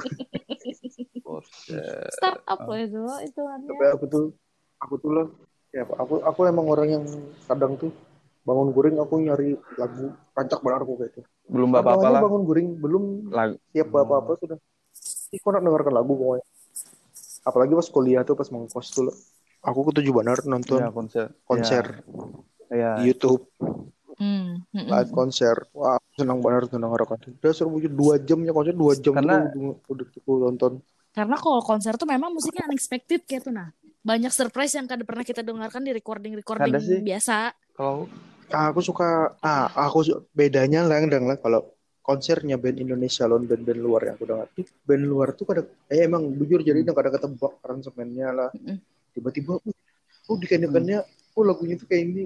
[2.12, 4.24] Startup loh itu itu Tapi aku tuh,
[4.78, 5.26] aku tuh lah.
[5.70, 7.04] Ya, aku aku emang orang yang
[7.44, 7.90] kadang tuh
[8.46, 11.20] bangun guring aku nyari lagu rancak banget aku kayak itu.
[11.46, 12.22] Belum apa-apa Namanya lah.
[12.22, 13.54] bangun guring belum Lagu.
[13.68, 14.58] siap apa-apa sudah.
[15.28, 16.44] Ih, kok nak dengarkan lagu pokoknya.
[17.42, 19.10] Apalagi pas kuliah tuh pas mengkos tuh.
[19.60, 21.26] Aku ketujuh banget nonton Ya, konser.
[21.42, 21.84] konser
[22.68, 22.94] Ya.
[22.96, 23.50] di YouTube,
[24.16, 24.86] Hmm, hmm, hmm.
[24.88, 25.54] live konser.
[25.72, 27.18] Wah, senang banget dengarkan.
[27.36, 30.72] Udah suruh wujud dua jamnya konser dua jam Karena- tuh udah, udah aku tonton.
[31.10, 33.70] Karena kalau konser tuh memang musiknya unexpected kayak tuh nah.
[34.00, 37.02] Banyak surprise yang kada pernah kita dengarkan di recording-recording Kada sih.
[37.02, 37.50] biasa.
[37.72, 38.06] Kalau
[38.50, 41.66] aku suka ah aku su- bedanya lah yang lah kalau
[42.06, 46.06] konsernya band Indonesia lawan band-band luar yang aku dengar tuh band luar tuh kadang eh
[46.06, 48.78] emang jujur jadi kadang ketebak aransemennya lah Mm-mm.
[49.10, 49.74] tiba-tiba oh,
[50.30, 51.02] oh dikainkannya
[51.34, 52.22] oh lagunya tuh kayak ini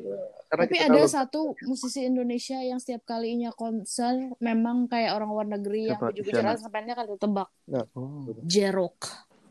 [0.52, 5.30] karena Tapi kita ada tahu satu musisi Indonesia yang setiap kalinya konser memang kayak orang
[5.32, 6.12] luar negeri yang Siapa?
[6.12, 6.52] baju Siapa?
[6.60, 7.48] sampai kada tebak.
[7.96, 8.28] oh.
[8.44, 8.98] Jerok.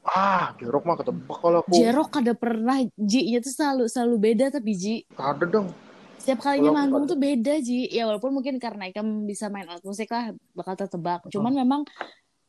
[0.06, 4.72] ah jerok mah ketebak kalau aku Jerok kada pernah Ji-nya tuh selalu selalu beda tapi
[4.78, 4.96] Ji.
[5.18, 5.74] ada dong
[6.20, 7.88] Setiap kalinya manggung tuh beda Ji.
[7.88, 11.24] Ya walaupun mungkin karena Ikam bisa main alat musik lah bakal tertebak.
[11.32, 11.82] Cuman memang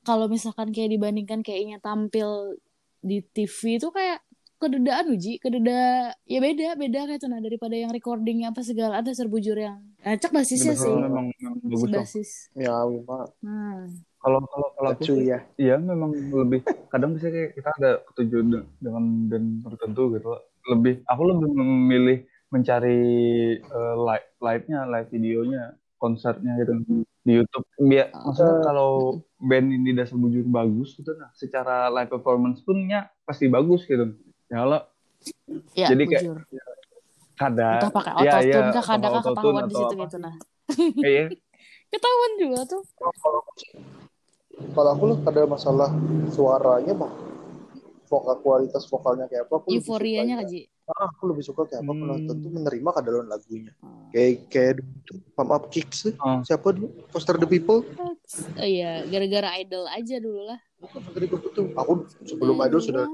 [0.02, 2.58] kalau misalkan kayak dibandingkan kayaknya tampil
[3.00, 4.20] di TV itu kayak
[4.60, 9.08] kededaan uji kededa ya beda beda kayak tuh nah daripada yang recordingnya apa segala ada
[9.08, 10.92] serbujur yang acak basisnya sih.
[10.92, 12.52] memang, memang basis.
[12.52, 13.88] ya memang nah
[14.20, 15.40] Kalau kalau kalau aku sih, ya.
[15.56, 16.60] iya memang lebih
[16.92, 20.28] kadang bisa kayak kita ada ketujuh de- dengan band tertentu gitu.
[20.68, 22.18] Lebih aku lebih memilih
[22.50, 23.00] mencari
[23.56, 25.62] eh, live live-nya, live videonya,
[25.96, 26.72] konsernya gitu
[27.22, 27.64] di YouTube.
[27.78, 28.90] Biar maksudnya Eh, kalau
[29.38, 34.18] band ini dasar bujur bagus gitu nah, secara live performance punnya pasti bagus gitu.
[34.50, 34.80] Ya kalau
[35.72, 36.38] ya Jadi kayak- bujur.
[37.34, 40.02] kada entah pakai Iya, autotune iya, kah pakai kah ketahuan di situ apa.
[40.04, 40.34] gitu nah.
[41.08, 41.24] Iya,
[41.88, 42.82] ketahuan juga tuh.
[42.92, 43.70] Kalau aku sih
[44.70, 45.88] kalau aku lah ada masalah
[46.28, 47.12] suaranya mah
[48.04, 52.00] vokal kualitas vokalnya kayak apa aku euforianya kaji Ah, aku lebih suka kayak apa Hmm.
[52.02, 53.72] penonton tuh menerima kedaluan lagunya.
[53.78, 54.10] Oh.
[54.10, 56.14] Kayak kayak dulu Pump Up Kicks tuh.
[56.18, 56.42] Oh.
[56.42, 56.90] Siapa dulu?
[57.08, 57.86] Foster the People.
[58.56, 60.58] Oh iya, gara-gara idol aja dulu lah.
[60.78, 61.66] Bukan People tuh.
[61.74, 61.92] Aku
[62.24, 63.04] sebelum Idol sudah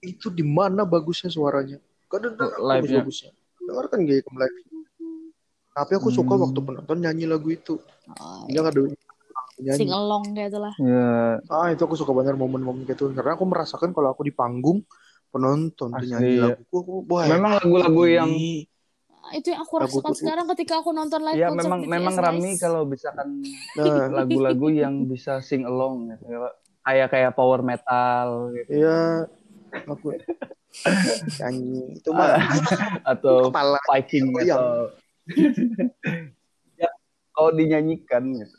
[0.00, 1.82] itu di mana bagusnya suaranya.
[2.06, 3.02] Kadang Oh, live-nya.
[3.02, 3.30] bagusnya.
[3.58, 4.56] Dengarkan gak live.
[5.72, 6.42] Tapi aku suka Hmm.
[6.46, 7.76] waktu penonton nyanyi lagu itu.
[8.14, 8.80] Oh, Dia ada
[9.58, 9.76] nyanyi.
[9.76, 10.74] sing along kayak itulah.
[10.78, 13.10] Ya, Ah itu aku suka banget momen-momen kayak itu.
[13.10, 14.86] Karena aku merasakan kalau aku di panggung
[15.36, 16.46] penonton tuh Asli, nyanyi ya.
[16.50, 18.30] laguku aku wah memang lagu-lagu yang.
[19.18, 22.14] Ah, Itu yang aku Lagu rasakan sekarang ketika aku nonton live ya memang BTS, memang
[22.14, 22.24] guys.
[22.24, 23.28] Rami kalau misalkan
[23.74, 26.38] Nah, lagu-lagu yang bisa sing along gitu ya.
[26.80, 28.70] kayak kayak power metal gitu.
[28.72, 29.26] iya
[29.82, 30.14] aku
[31.36, 32.38] nyanyi itu mah
[33.12, 34.46] atau kepala Viking goyang.
[34.54, 34.74] metal
[36.76, 36.88] ya
[37.32, 38.56] kalau dinyanyikan gitu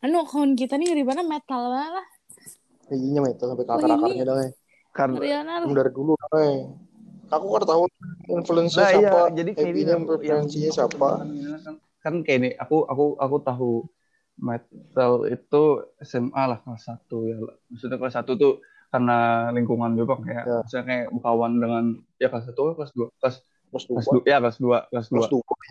[0.00, 1.92] Anu kawan kita nih ribana metal lah.
[2.92, 4.50] Giginya mah itu sampai ke Oh, akar-akarnya dah eh.
[4.90, 6.56] karena Riana Emang dari dulu eh.
[7.28, 7.82] aku kan tahu
[8.28, 11.08] influencer Nah, iya, siapa jadi kayak happy-nya ini, preferensinya yang- siapa.
[11.62, 13.70] kan, kan kayak ini aku aku aku tahu
[14.36, 15.62] metal itu
[16.00, 17.36] SMA lah kelas satu ya.
[17.68, 18.54] Maksudnya kelas satu tuh
[18.88, 19.18] karena
[19.52, 20.56] lingkungan gue bang kayak Ya.
[20.64, 21.84] misalnya kayak berkawan dengan
[22.16, 23.06] ya kelas satu kelas dua?
[23.20, 23.36] Kelas
[23.70, 24.00] kelas dua.
[24.10, 25.26] dua ya kelas dua kelas dua.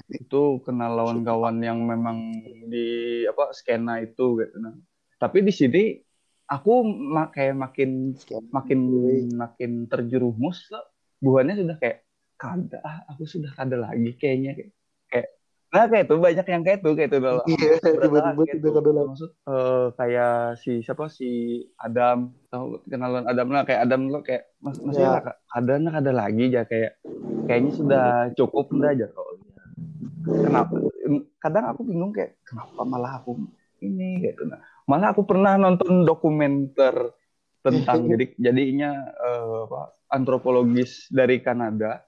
[0.08, 2.32] Itu kenal lawan kawan yang memang
[2.64, 2.86] di
[3.26, 4.72] apa skena itu gitu nah.
[5.18, 5.84] Tapi di sini
[6.50, 8.18] aku ma- kayak makin
[8.50, 8.80] makin
[9.38, 10.82] makin terjerumus lah
[11.22, 12.04] buahnya sudah kayak
[12.40, 14.56] kada ah, aku sudah kada lagi kayaknya.
[14.58, 14.72] Kayak,
[15.12, 15.28] kayak
[15.70, 17.20] nah kayak itu banyak yang kayak itu kayak itu.
[17.22, 18.18] Dalam iya tiba-tiba
[18.50, 19.08] tidak ada lagi.
[19.14, 20.34] Maksud eh, kayak
[20.64, 21.30] si siapa si
[21.78, 22.18] Adam
[22.50, 25.12] tahu kenalan Adam lah kayak Adam lo kayak mas masih Ya.
[25.22, 26.98] lah ada nah ada lagi ya kayak
[27.46, 29.28] kayaknya sudah cukup udah aja kok.
[30.26, 30.74] Kenapa?
[31.44, 33.38] Kadang aku bingung kayak kenapa malah aku
[33.84, 34.24] ini?
[34.24, 37.14] Gitu nah malah aku pernah nonton dokumenter
[37.62, 42.02] tentang jadi jadinya eh, apa antropologis dari Kanada.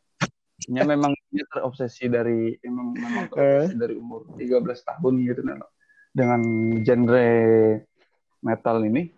[0.70, 5.58] Nya memang dia terobsesi dari memang, memang terobsesi dari umur 13 tahun gitu nah
[6.14, 6.42] dengan
[6.82, 7.30] genre
[8.42, 9.10] metal ini.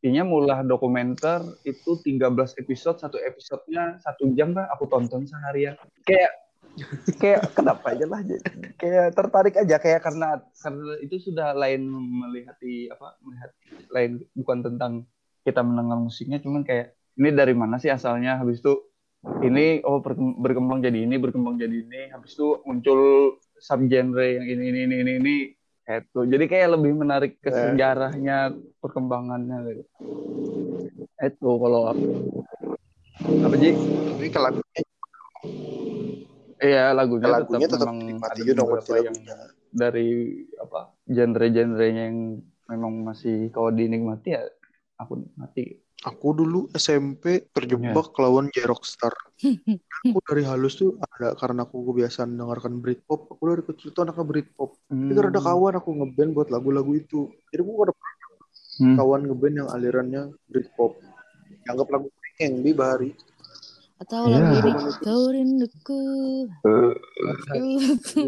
[0.00, 2.24] Intinya mulai dokumenter itu 13
[2.56, 5.76] episode, satu episodenya satu jam kan aku tonton seharian.
[6.08, 6.32] Kayak
[7.22, 8.20] kayak kenapa aja lah
[8.76, 13.50] kayak tertarik aja kayak karena karena itu sudah lain melihat di apa melihat
[13.92, 14.92] lain bukan tentang
[15.44, 18.76] kita mendengar musiknya cuman kayak ini dari mana sih asalnya habis itu
[19.44, 23.00] ini oh berkem- berkembang jadi ini berkembang jadi ini habis itu muncul
[23.60, 25.36] subgenre yang ini ini ini ini, ini.
[25.90, 27.56] Itu jadi kayak lebih menarik ke Eh.
[27.56, 29.84] sejarahnya perkembangannya gitu.
[31.20, 32.08] itu kalau aku
[33.44, 33.72] apa sih
[34.08, 34.48] tapi kalau
[36.60, 37.88] iya lagunya, lagunya tetap, tetap
[38.54, 39.16] dong beberapa berarti yang
[39.70, 40.08] dari
[40.56, 42.18] apa genre-genrenya yang
[42.66, 44.42] memang masih kalau dinikmati ya
[44.96, 45.80] aku nikmati.
[46.00, 48.20] Aku dulu SMP terjebak Iya.
[48.24, 49.12] lawan J-Rockstar.
[50.08, 53.28] Aku dari halus tuh ada karena aku kebiasaan dengarkan Britpop.
[53.28, 54.80] Aku dari kecil tuh anaknya Britpop.
[54.88, 55.12] Hmm.
[55.12, 57.28] itu ada kawan aku ngeband buat lagu-lagu itu.
[57.52, 57.92] Jadi aku ada
[58.80, 58.96] Hmm.
[58.96, 60.96] kawan ngeband yang alirannya Britpop.
[61.68, 62.08] Anggap lagu
[62.40, 63.12] yang di Bahari
[64.00, 64.40] Atau Iya.
[64.40, 66.02] lagu ini Kau rinduku.
[66.64, 66.92] Eh,
[67.52, 67.68] Aku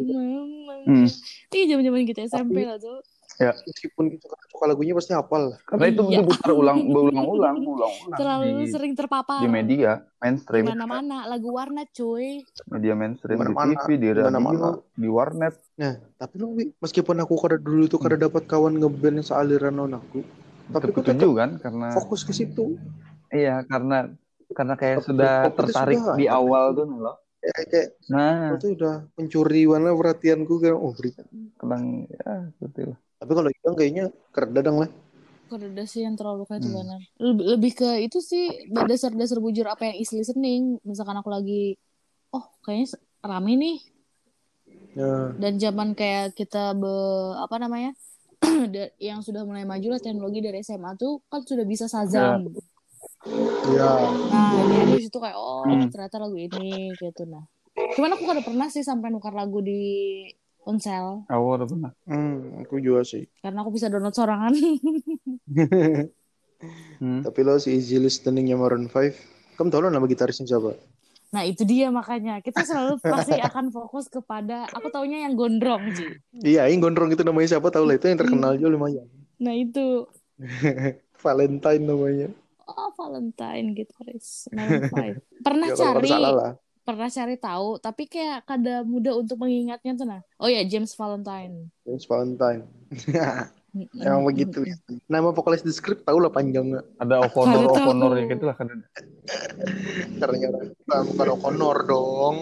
[0.04, 1.06] mama Hmm.
[1.48, 3.00] Ini zaman-zaman kita SMP lah tuh
[3.42, 5.58] meskipun kita suka lagunya pasti hafal lah.
[5.64, 6.20] Karena itu Iya.
[6.20, 9.40] diputar ulang berulang-ulang ulang-ulang Terlalu di, sering terpapar.
[9.40, 10.62] di media mainstream.
[10.62, 12.44] Di mana-mana Lagu warna cuy.
[12.68, 14.68] Media mainstream di Mana-mana, TV di radio mana-mana.
[14.92, 15.54] di warnet.
[15.74, 16.46] Nah, tapi lu
[16.78, 20.22] meskipun aku kada dulu tuh kada dapat kawan ngeband sealiran non aku,
[20.68, 22.78] tapi aku tetap kan karena fokus ke situ.
[23.32, 24.12] iya karena
[24.52, 28.54] karena kayak Tapi sudah itu tertarik sudah di awal tuh nih loh Kayak, kayak nah
[28.54, 31.10] tuh udah mencuri mana perhatianku kayak oh beri.
[31.58, 32.94] kadang ya seperti itu.
[33.18, 34.90] Tapi kalau Igang kayaknya keredadang lah.
[35.50, 36.78] Kok ada sih yang terlalu kayak itu Hmm.
[36.80, 40.78] benar lebih, lebih ke itu sih dasar-dasar bujur apa yang is listening.
[40.86, 41.74] Misalkan aku lagi
[42.30, 42.94] oh kayaknya
[43.26, 43.76] rame nih.
[44.92, 46.92] Ya, dan zaman kayak kita be,
[47.40, 47.96] apa namanya
[49.08, 52.62] yang sudah mulai maju lah teknologi dari SMA tuh kan sudah bisa Shazam ya.
[53.22, 55.86] Nah jadi di situ kayak oh Hmm.
[55.88, 57.46] ternyata lagu ini gitu nah
[57.94, 59.80] cuman aku kada pernah sih sampai nukar lagu di
[60.60, 63.30] ponsel aku udah pernah Hmm, aku juga sih.
[63.38, 64.54] karena aku bisa download sorangan
[67.02, 67.26] Hmm.
[67.26, 69.10] Tapi lo si easy listeningnya Maroon 5,
[69.58, 70.78] kamu tahu lo nama gitarisnya siapa?
[71.34, 76.12] nah itu dia makanya kita selalu pasti akan fokus kepada aku taunya yang gondrong sih
[76.38, 79.08] Iya, ini gondrong itu namanya siapa tahu lah itu yang terkenal juga lumayan.
[79.40, 80.06] nah itu
[81.24, 82.28] Valentine namanya.
[82.66, 86.10] Oh Valentine gitaris 5 pernah Ya cari
[86.82, 91.70] pernah cari tahu tapi kayak kada mudah untuk mengingatnya tuh nah oh ya James Valentine
[91.86, 92.62] James Valentine.
[94.04, 94.68] Emang begitu.
[94.68, 94.76] ya.
[95.08, 96.84] Nama vokalis di skrip tahu lah panjangnya.
[97.00, 97.72] Ada O'Connor.
[97.72, 98.68] O'Connor ya gitu lah kan.
[100.20, 102.36] Ternyata bukan, bukan O'Connor dong.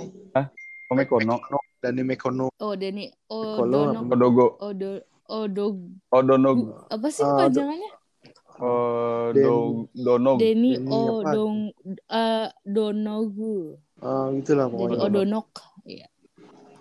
[0.91, 1.39] Kome Kono,
[1.79, 2.51] Dani Mekono.
[2.59, 4.91] Oh, Denny Kalau Odono Odogo, Odo
[5.31, 5.77] Odog
[6.11, 6.59] Odonog,
[6.91, 7.47] apa sih Ah,
[8.61, 9.41] panjangannya?
[9.41, 10.37] Odo, Donog.
[10.39, 11.31] Denny Denny apa?
[11.33, 11.57] Odong
[12.09, 13.57] eh Donogu.
[14.01, 15.05] Ah, gitulah Jadi pokoknya.
[15.09, 15.49] Odonok.
[15.89, 16.07] Iya.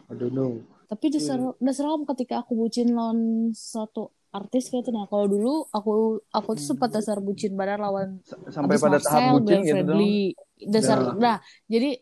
[0.10, 0.66] Know.
[0.90, 5.54] Tapi dasar dasar kamu ketika aku bucin lawan satu artis kayak itu nah kalau dulu
[5.70, 9.84] aku aku tuh sempat dasar bucin badan lawan S- Sampai pada Marcel, tahap bucin gitu
[9.86, 10.02] dong.
[10.70, 11.14] Dasar Ya.
[11.18, 11.36] nah
[11.70, 12.02] jadi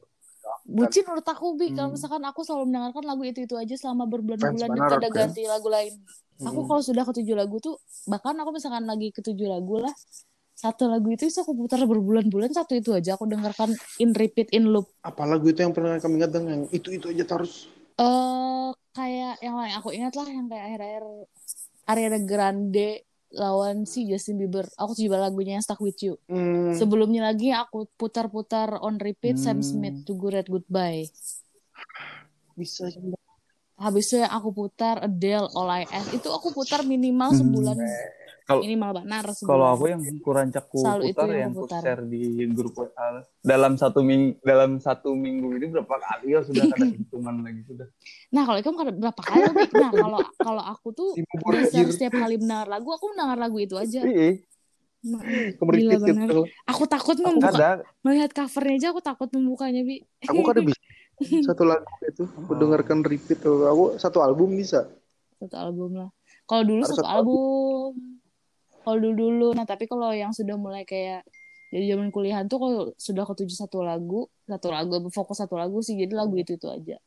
[0.67, 1.95] bucin menurut aku bi kalau Hmm.
[1.99, 5.27] misalkan aku selalu mendengarkan lagu itu itu aja selama berbulan-bulan dan tidak kan?
[5.31, 5.93] ganti lagu lain.
[6.37, 9.93] Aku kalau sudah ketujuh lagu tuh bahkan aku misalkan lagi ketujuh lagu lah
[10.57, 14.69] satu lagu itu bisa aku putar berbulan-bulan satu itu aja aku dengarkan in repeat in
[14.69, 14.89] loop.
[15.05, 17.69] Apa lagu itu yang pernah kami ingat yang itu itu aja terus.
[17.97, 21.03] Eh kayak yang lain aku ingat lah yang kayak akhir-akhir
[21.87, 22.89] Ariana Grande
[23.33, 24.65] lawan si Justin Bieber.
[24.81, 26.17] Aku juga lagunya yang Stuck With You.
[26.25, 26.73] Hmm.
[26.73, 29.65] Sebelumnya lagi aku putar-putar on repeat Sam Hmm.
[29.65, 31.05] Smith to Good at Goodbye.
[32.57, 32.89] bisa.
[33.77, 36.09] Habis itu yang aku putar Adele All I Ask.
[36.11, 37.39] Itu aku putar minimal Hmm.
[37.39, 37.77] sebulan.
[38.47, 39.49] Kalau- minimal benar sebulan.
[39.49, 41.81] Kalau aku yang kurang caku Selalu itu putar yang yang aku putar.
[41.83, 43.07] share di grup WA
[43.43, 47.87] dalam satu minggu dalam satu minggu ini berapa kali ya sudah ada hitungan lagi sudah.
[48.31, 49.41] Nah, kalau itu kan berapa kali?
[49.51, 49.65] Bi?
[49.75, 51.09] Nah, kalau kalau aku tuh
[51.91, 54.01] setiap kali mendengar lagu aku mendengar lagu itu aja.
[54.01, 54.39] Iya,
[55.05, 56.49] Nah, Gila gitu.
[56.65, 60.01] Aku takut aku membuka melihat covernya aja aku takut membukanya, Bi.
[60.23, 60.79] Aku kan bisa
[61.21, 62.23] satu lagu itu.
[62.25, 63.65] Aku dengarkan repeat tuh.
[63.65, 64.85] Aku satu album bisa.
[65.37, 66.09] satu album lah.
[66.49, 67.91] Kalau dulu Harus satu satu album.
[68.85, 69.47] Kalau dulu dulu.
[69.57, 71.25] Nah tapi kalau yang sudah mulai kayak
[71.67, 75.99] jadi zaman kuliahan tuh kalau sudah ketujuh satu lagu, satu lagu fokus satu lagu sih.
[75.99, 76.97] Jadi lagu itu itu aja.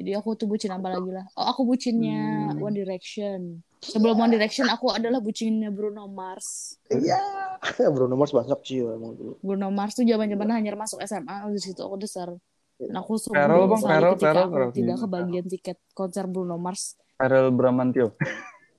[0.00, 1.28] Jadi aku tuh bucin apa lagi lah.
[1.36, 2.64] Oh aku bucinnya Hmm.
[2.64, 3.60] One Direction.
[3.84, 6.80] Sebelum One Direction aku adalah bucinnya Bruno Mars.
[6.88, 7.20] Iya.
[7.94, 9.36] Bruno Mars banyak sih emang dulu.
[9.44, 12.32] Bruno Mars tuh zaman zaman hanya masuk SMA di situ aku besar.
[12.80, 14.70] Dan aku sungguh Feral, Bang, Feral, ketika Feral, aku Feral.
[14.72, 16.96] tidak kebagian tiket konser Bruno Mars.
[17.14, 18.16] Farel Bramantio.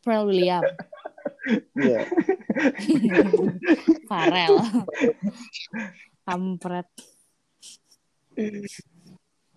[0.01, 0.63] Pharrell William.
[1.77, 2.01] Iya.
[4.09, 4.57] Farel.
[6.23, 6.89] Kampret.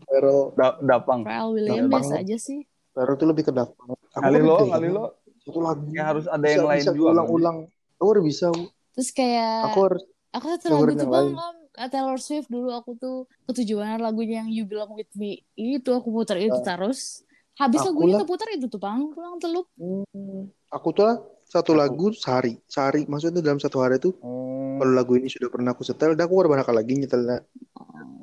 [0.04, 1.24] Pero Da- Dapang.
[1.24, 2.04] Pharrell William Gampang.
[2.04, 2.60] biasa aja sih.
[2.92, 3.96] Pero tuh lebih ke dapur.
[4.12, 5.04] Aku Kali lo, kali lo.
[5.40, 5.82] Satu lagu.
[5.90, 7.08] Ya harus ada Bisa- yang lain bisa juga.
[7.10, 7.56] Ulang-ulang.
[7.96, 8.46] Aku udah bisa.
[8.52, 8.68] Bu.
[8.94, 11.28] Terus kayak Aku harus aku satu lagu tuh bang
[11.74, 16.38] Taylor Swift dulu aku tuh ketujuan lagunya yang You Belong With Me itu aku putar
[16.38, 17.22] itu terus
[17.54, 18.20] habis Aku lagunya lah.
[18.22, 22.58] keputar itu tuh bang pulang telup Hmm, aku tuh lah satu lagu sehari.
[22.66, 23.04] Sehari.
[23.04, 24.74] Maksudnya dalam satu hari tuh Oh.
[24.74, 27.46] kalau lagu ini sudah pernah aku setel, udah aku udah banyak lagi nyetelnya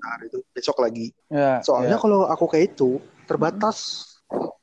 [0.01, 1.15] hari itu besok lagi.
[1.27, 2.01] Ya, Soalnya ya.
[2.01, 4.03] kalau aku kayak itu terbatas.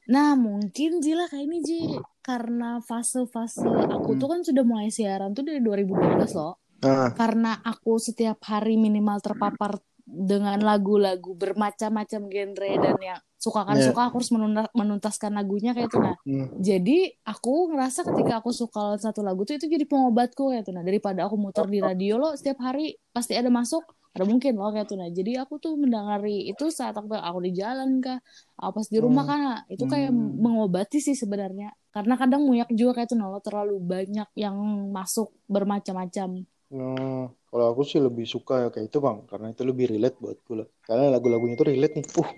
[0.05, 1.81] nah mungkin Jila kayak ini Ji
[2.21, 7.99] karena fase-fase aku tuh kan sudah mulai siaran tuh dari 2012 loh Nah, karena aku
[7.99, 13.93] setiap hari minimal terpapar dengan lagu-lagu bermacam-macam genre dan yang suka kan Iya.
[13.93, 14.33] suka aku harus
[14.75, 19.61] menuntaskan lagunya kayak itu nah hmm, jadi aku ngerasa ketika aku suka satu lagu tuh
[19.61, 23.39] itu jadi pengobatku kayak itu nah daripada aku muter di radio loh setiap hari pasti
[23.39, 27.15] ada masuk ada mungkin loh kayak itu nah jadi aku tuh mendengari itu saat aku
[27.15, 28.19] aku di jalan kah
[28.59, 29.31] aku pas di rumah Hmm.
[29.31, 30.35] kan nah, itu kayak Hmm.
[30.41, 31.71] mengobati sih sebenarnya.
[31.95, 34.57] Karena kadang muyak juga kayak itu nah lo terlalu banyak yang
[34.91, 39.89] masuk bermacam-macam nah, kalau aku sih lebih suka ya kayak itu bang, karena itu lebih
[39.93, 40.69] relate buatku lah.
[40.85, 42.07] Karena lagu-lagunya itu relate nih.
[42.21, 42.29] Uh,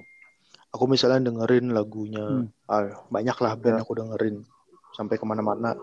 [0.70, 2.46] aku misalnya dengerin lagunya, Hmm.
[2.70, 3.82] ah, banyak lah band Ya.
[3.82, 4.36] aku dengerin
[4.94, 5.74] sampai ke mana-mana.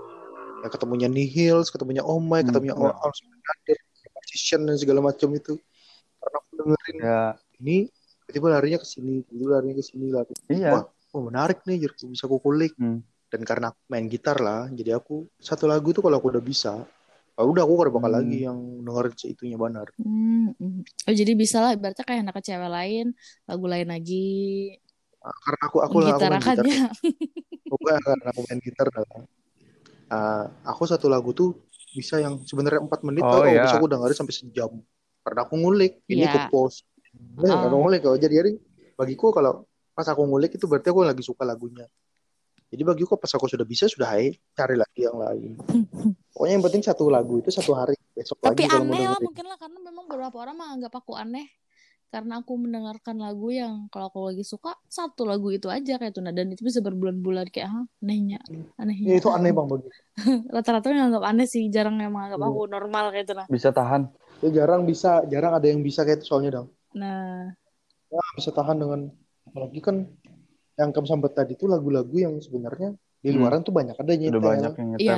[0.64, 2.92] Ya, ketemunya Nihils, ketemunya Oh My, Hmm, ketemunya ya.
[2.98, 3.78] All Brother,
[4.16, 5.54] Musician dan segala macam itu.
[6.18, 7.22] Karena aku dengerin Ya,
[7.62, 7.78] ini,
[8.26, 10.34] tiba-tiba larinya ke sini, tiba larinya ke sini lari.
[10.50, 10.72] iya.
[10.74, 10.84] Wah,
[11.14, 12.74] oh menarik nih, jadi bisa aku kulik.
[12.76, 13.06] Hmm.
[13.28, 16.88] Dan karena aku main gitar lah, jadi aku satu lagu tuh kalau aku udah bisa,
[17.38, 18.18] ah, udah aku gak bakal Hmm.
[18.20, 19.88] lagi yang dengerin seitunya benar.
[20.02, 20.82] Hmm, hmm.
[21.08, 23.06] Oh jadi bisa lah ibaratnya kayak anak cewek lain
[23.46, 24.26] lagu lain lagi
[25.22, 26.66] Ah, karena aku aku lah aku main gitar,
[27.68, 29.06] bukan karena aku main gitar lah.
[30.08, 31.52] Ah, aku satu lagu tuh
[31.92, 33.66] bisa yang sebenarnya empat menit Oh, tau, iya.
[33.66, 34.72] bisa aku dengerin sampai sejam.
[35.26, 36.32] Karena aku ngulik, ini Iya.
[36.32, 36.88] ke pause.
[37.36, 37.68] Nah, Ah.
[37.68, 38.54] aku ngulik kalau jadi hari
[38.96, 41.84] bagiku kalau pas aku ngulik itu berarti aku lagi suka lagunya.
[42.68, 45.56] Jadi bagiku pas aku sudah bisa sudah hai cari lagi yang lain.
[46.36, 49.46] Pokoknya yang penting satu lagu itu satu hari besok Tapi lagi mau aneh lah mungkin
[49.48, 51.48] lah karena memang beberapa orang menganggap aku aneh
[52.08, 56.24] karena aku mendengarkan lagu yang kalau aku lagi suka satu lagu itu aja kayak itu
[56.24, 59.90] nah dan itu bisa berbulan-bulan kayak ah anehnya Ya, anehnya itu aneh bang bagi.
[60.56, 64.08] rata-rata menganggap aneh sih jarang yang menganggap aku normal kayak itu nah Bisa tahan.
[64.40, 66.68] Ya, jarang bisa, jarang ada yang bisa kayak itu soalnya dong.
[66.96, 67.52] nah
[68.08, 69.12] Ya, bisa tahan dengan
[69.44, 70.08] apalagi kan
[70.78, 73.42] yang kamu sampai tadi itu lagu-lagu yang sebenarnya di Hmm.
[73.42, 75.18] luaran tuh banyak ada nyetel Udah banyak yang nyetel.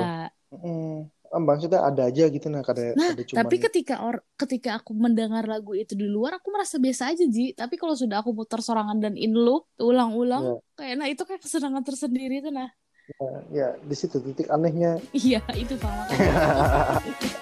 [0.50, 0.96] Mm.
[1.30, 4.90] Ah, maksudnya ada aja gitu nah kada Nah, kada cuman tapi ketika or ketika aku
[4.98, 7.54] mendengar lagu itu di luar, aku merasa biasa aja, Ji.
[7.54, 11.86] Tapi kalau sudah aku putar sorangan dan in loop, ulang-ulang, kayak nah itu kayak kesenangan
[11.86, 12.66] tersendiri tuh nah.
[13.50, 16.34] ya di situ titik anehnya Iya, itu makanya.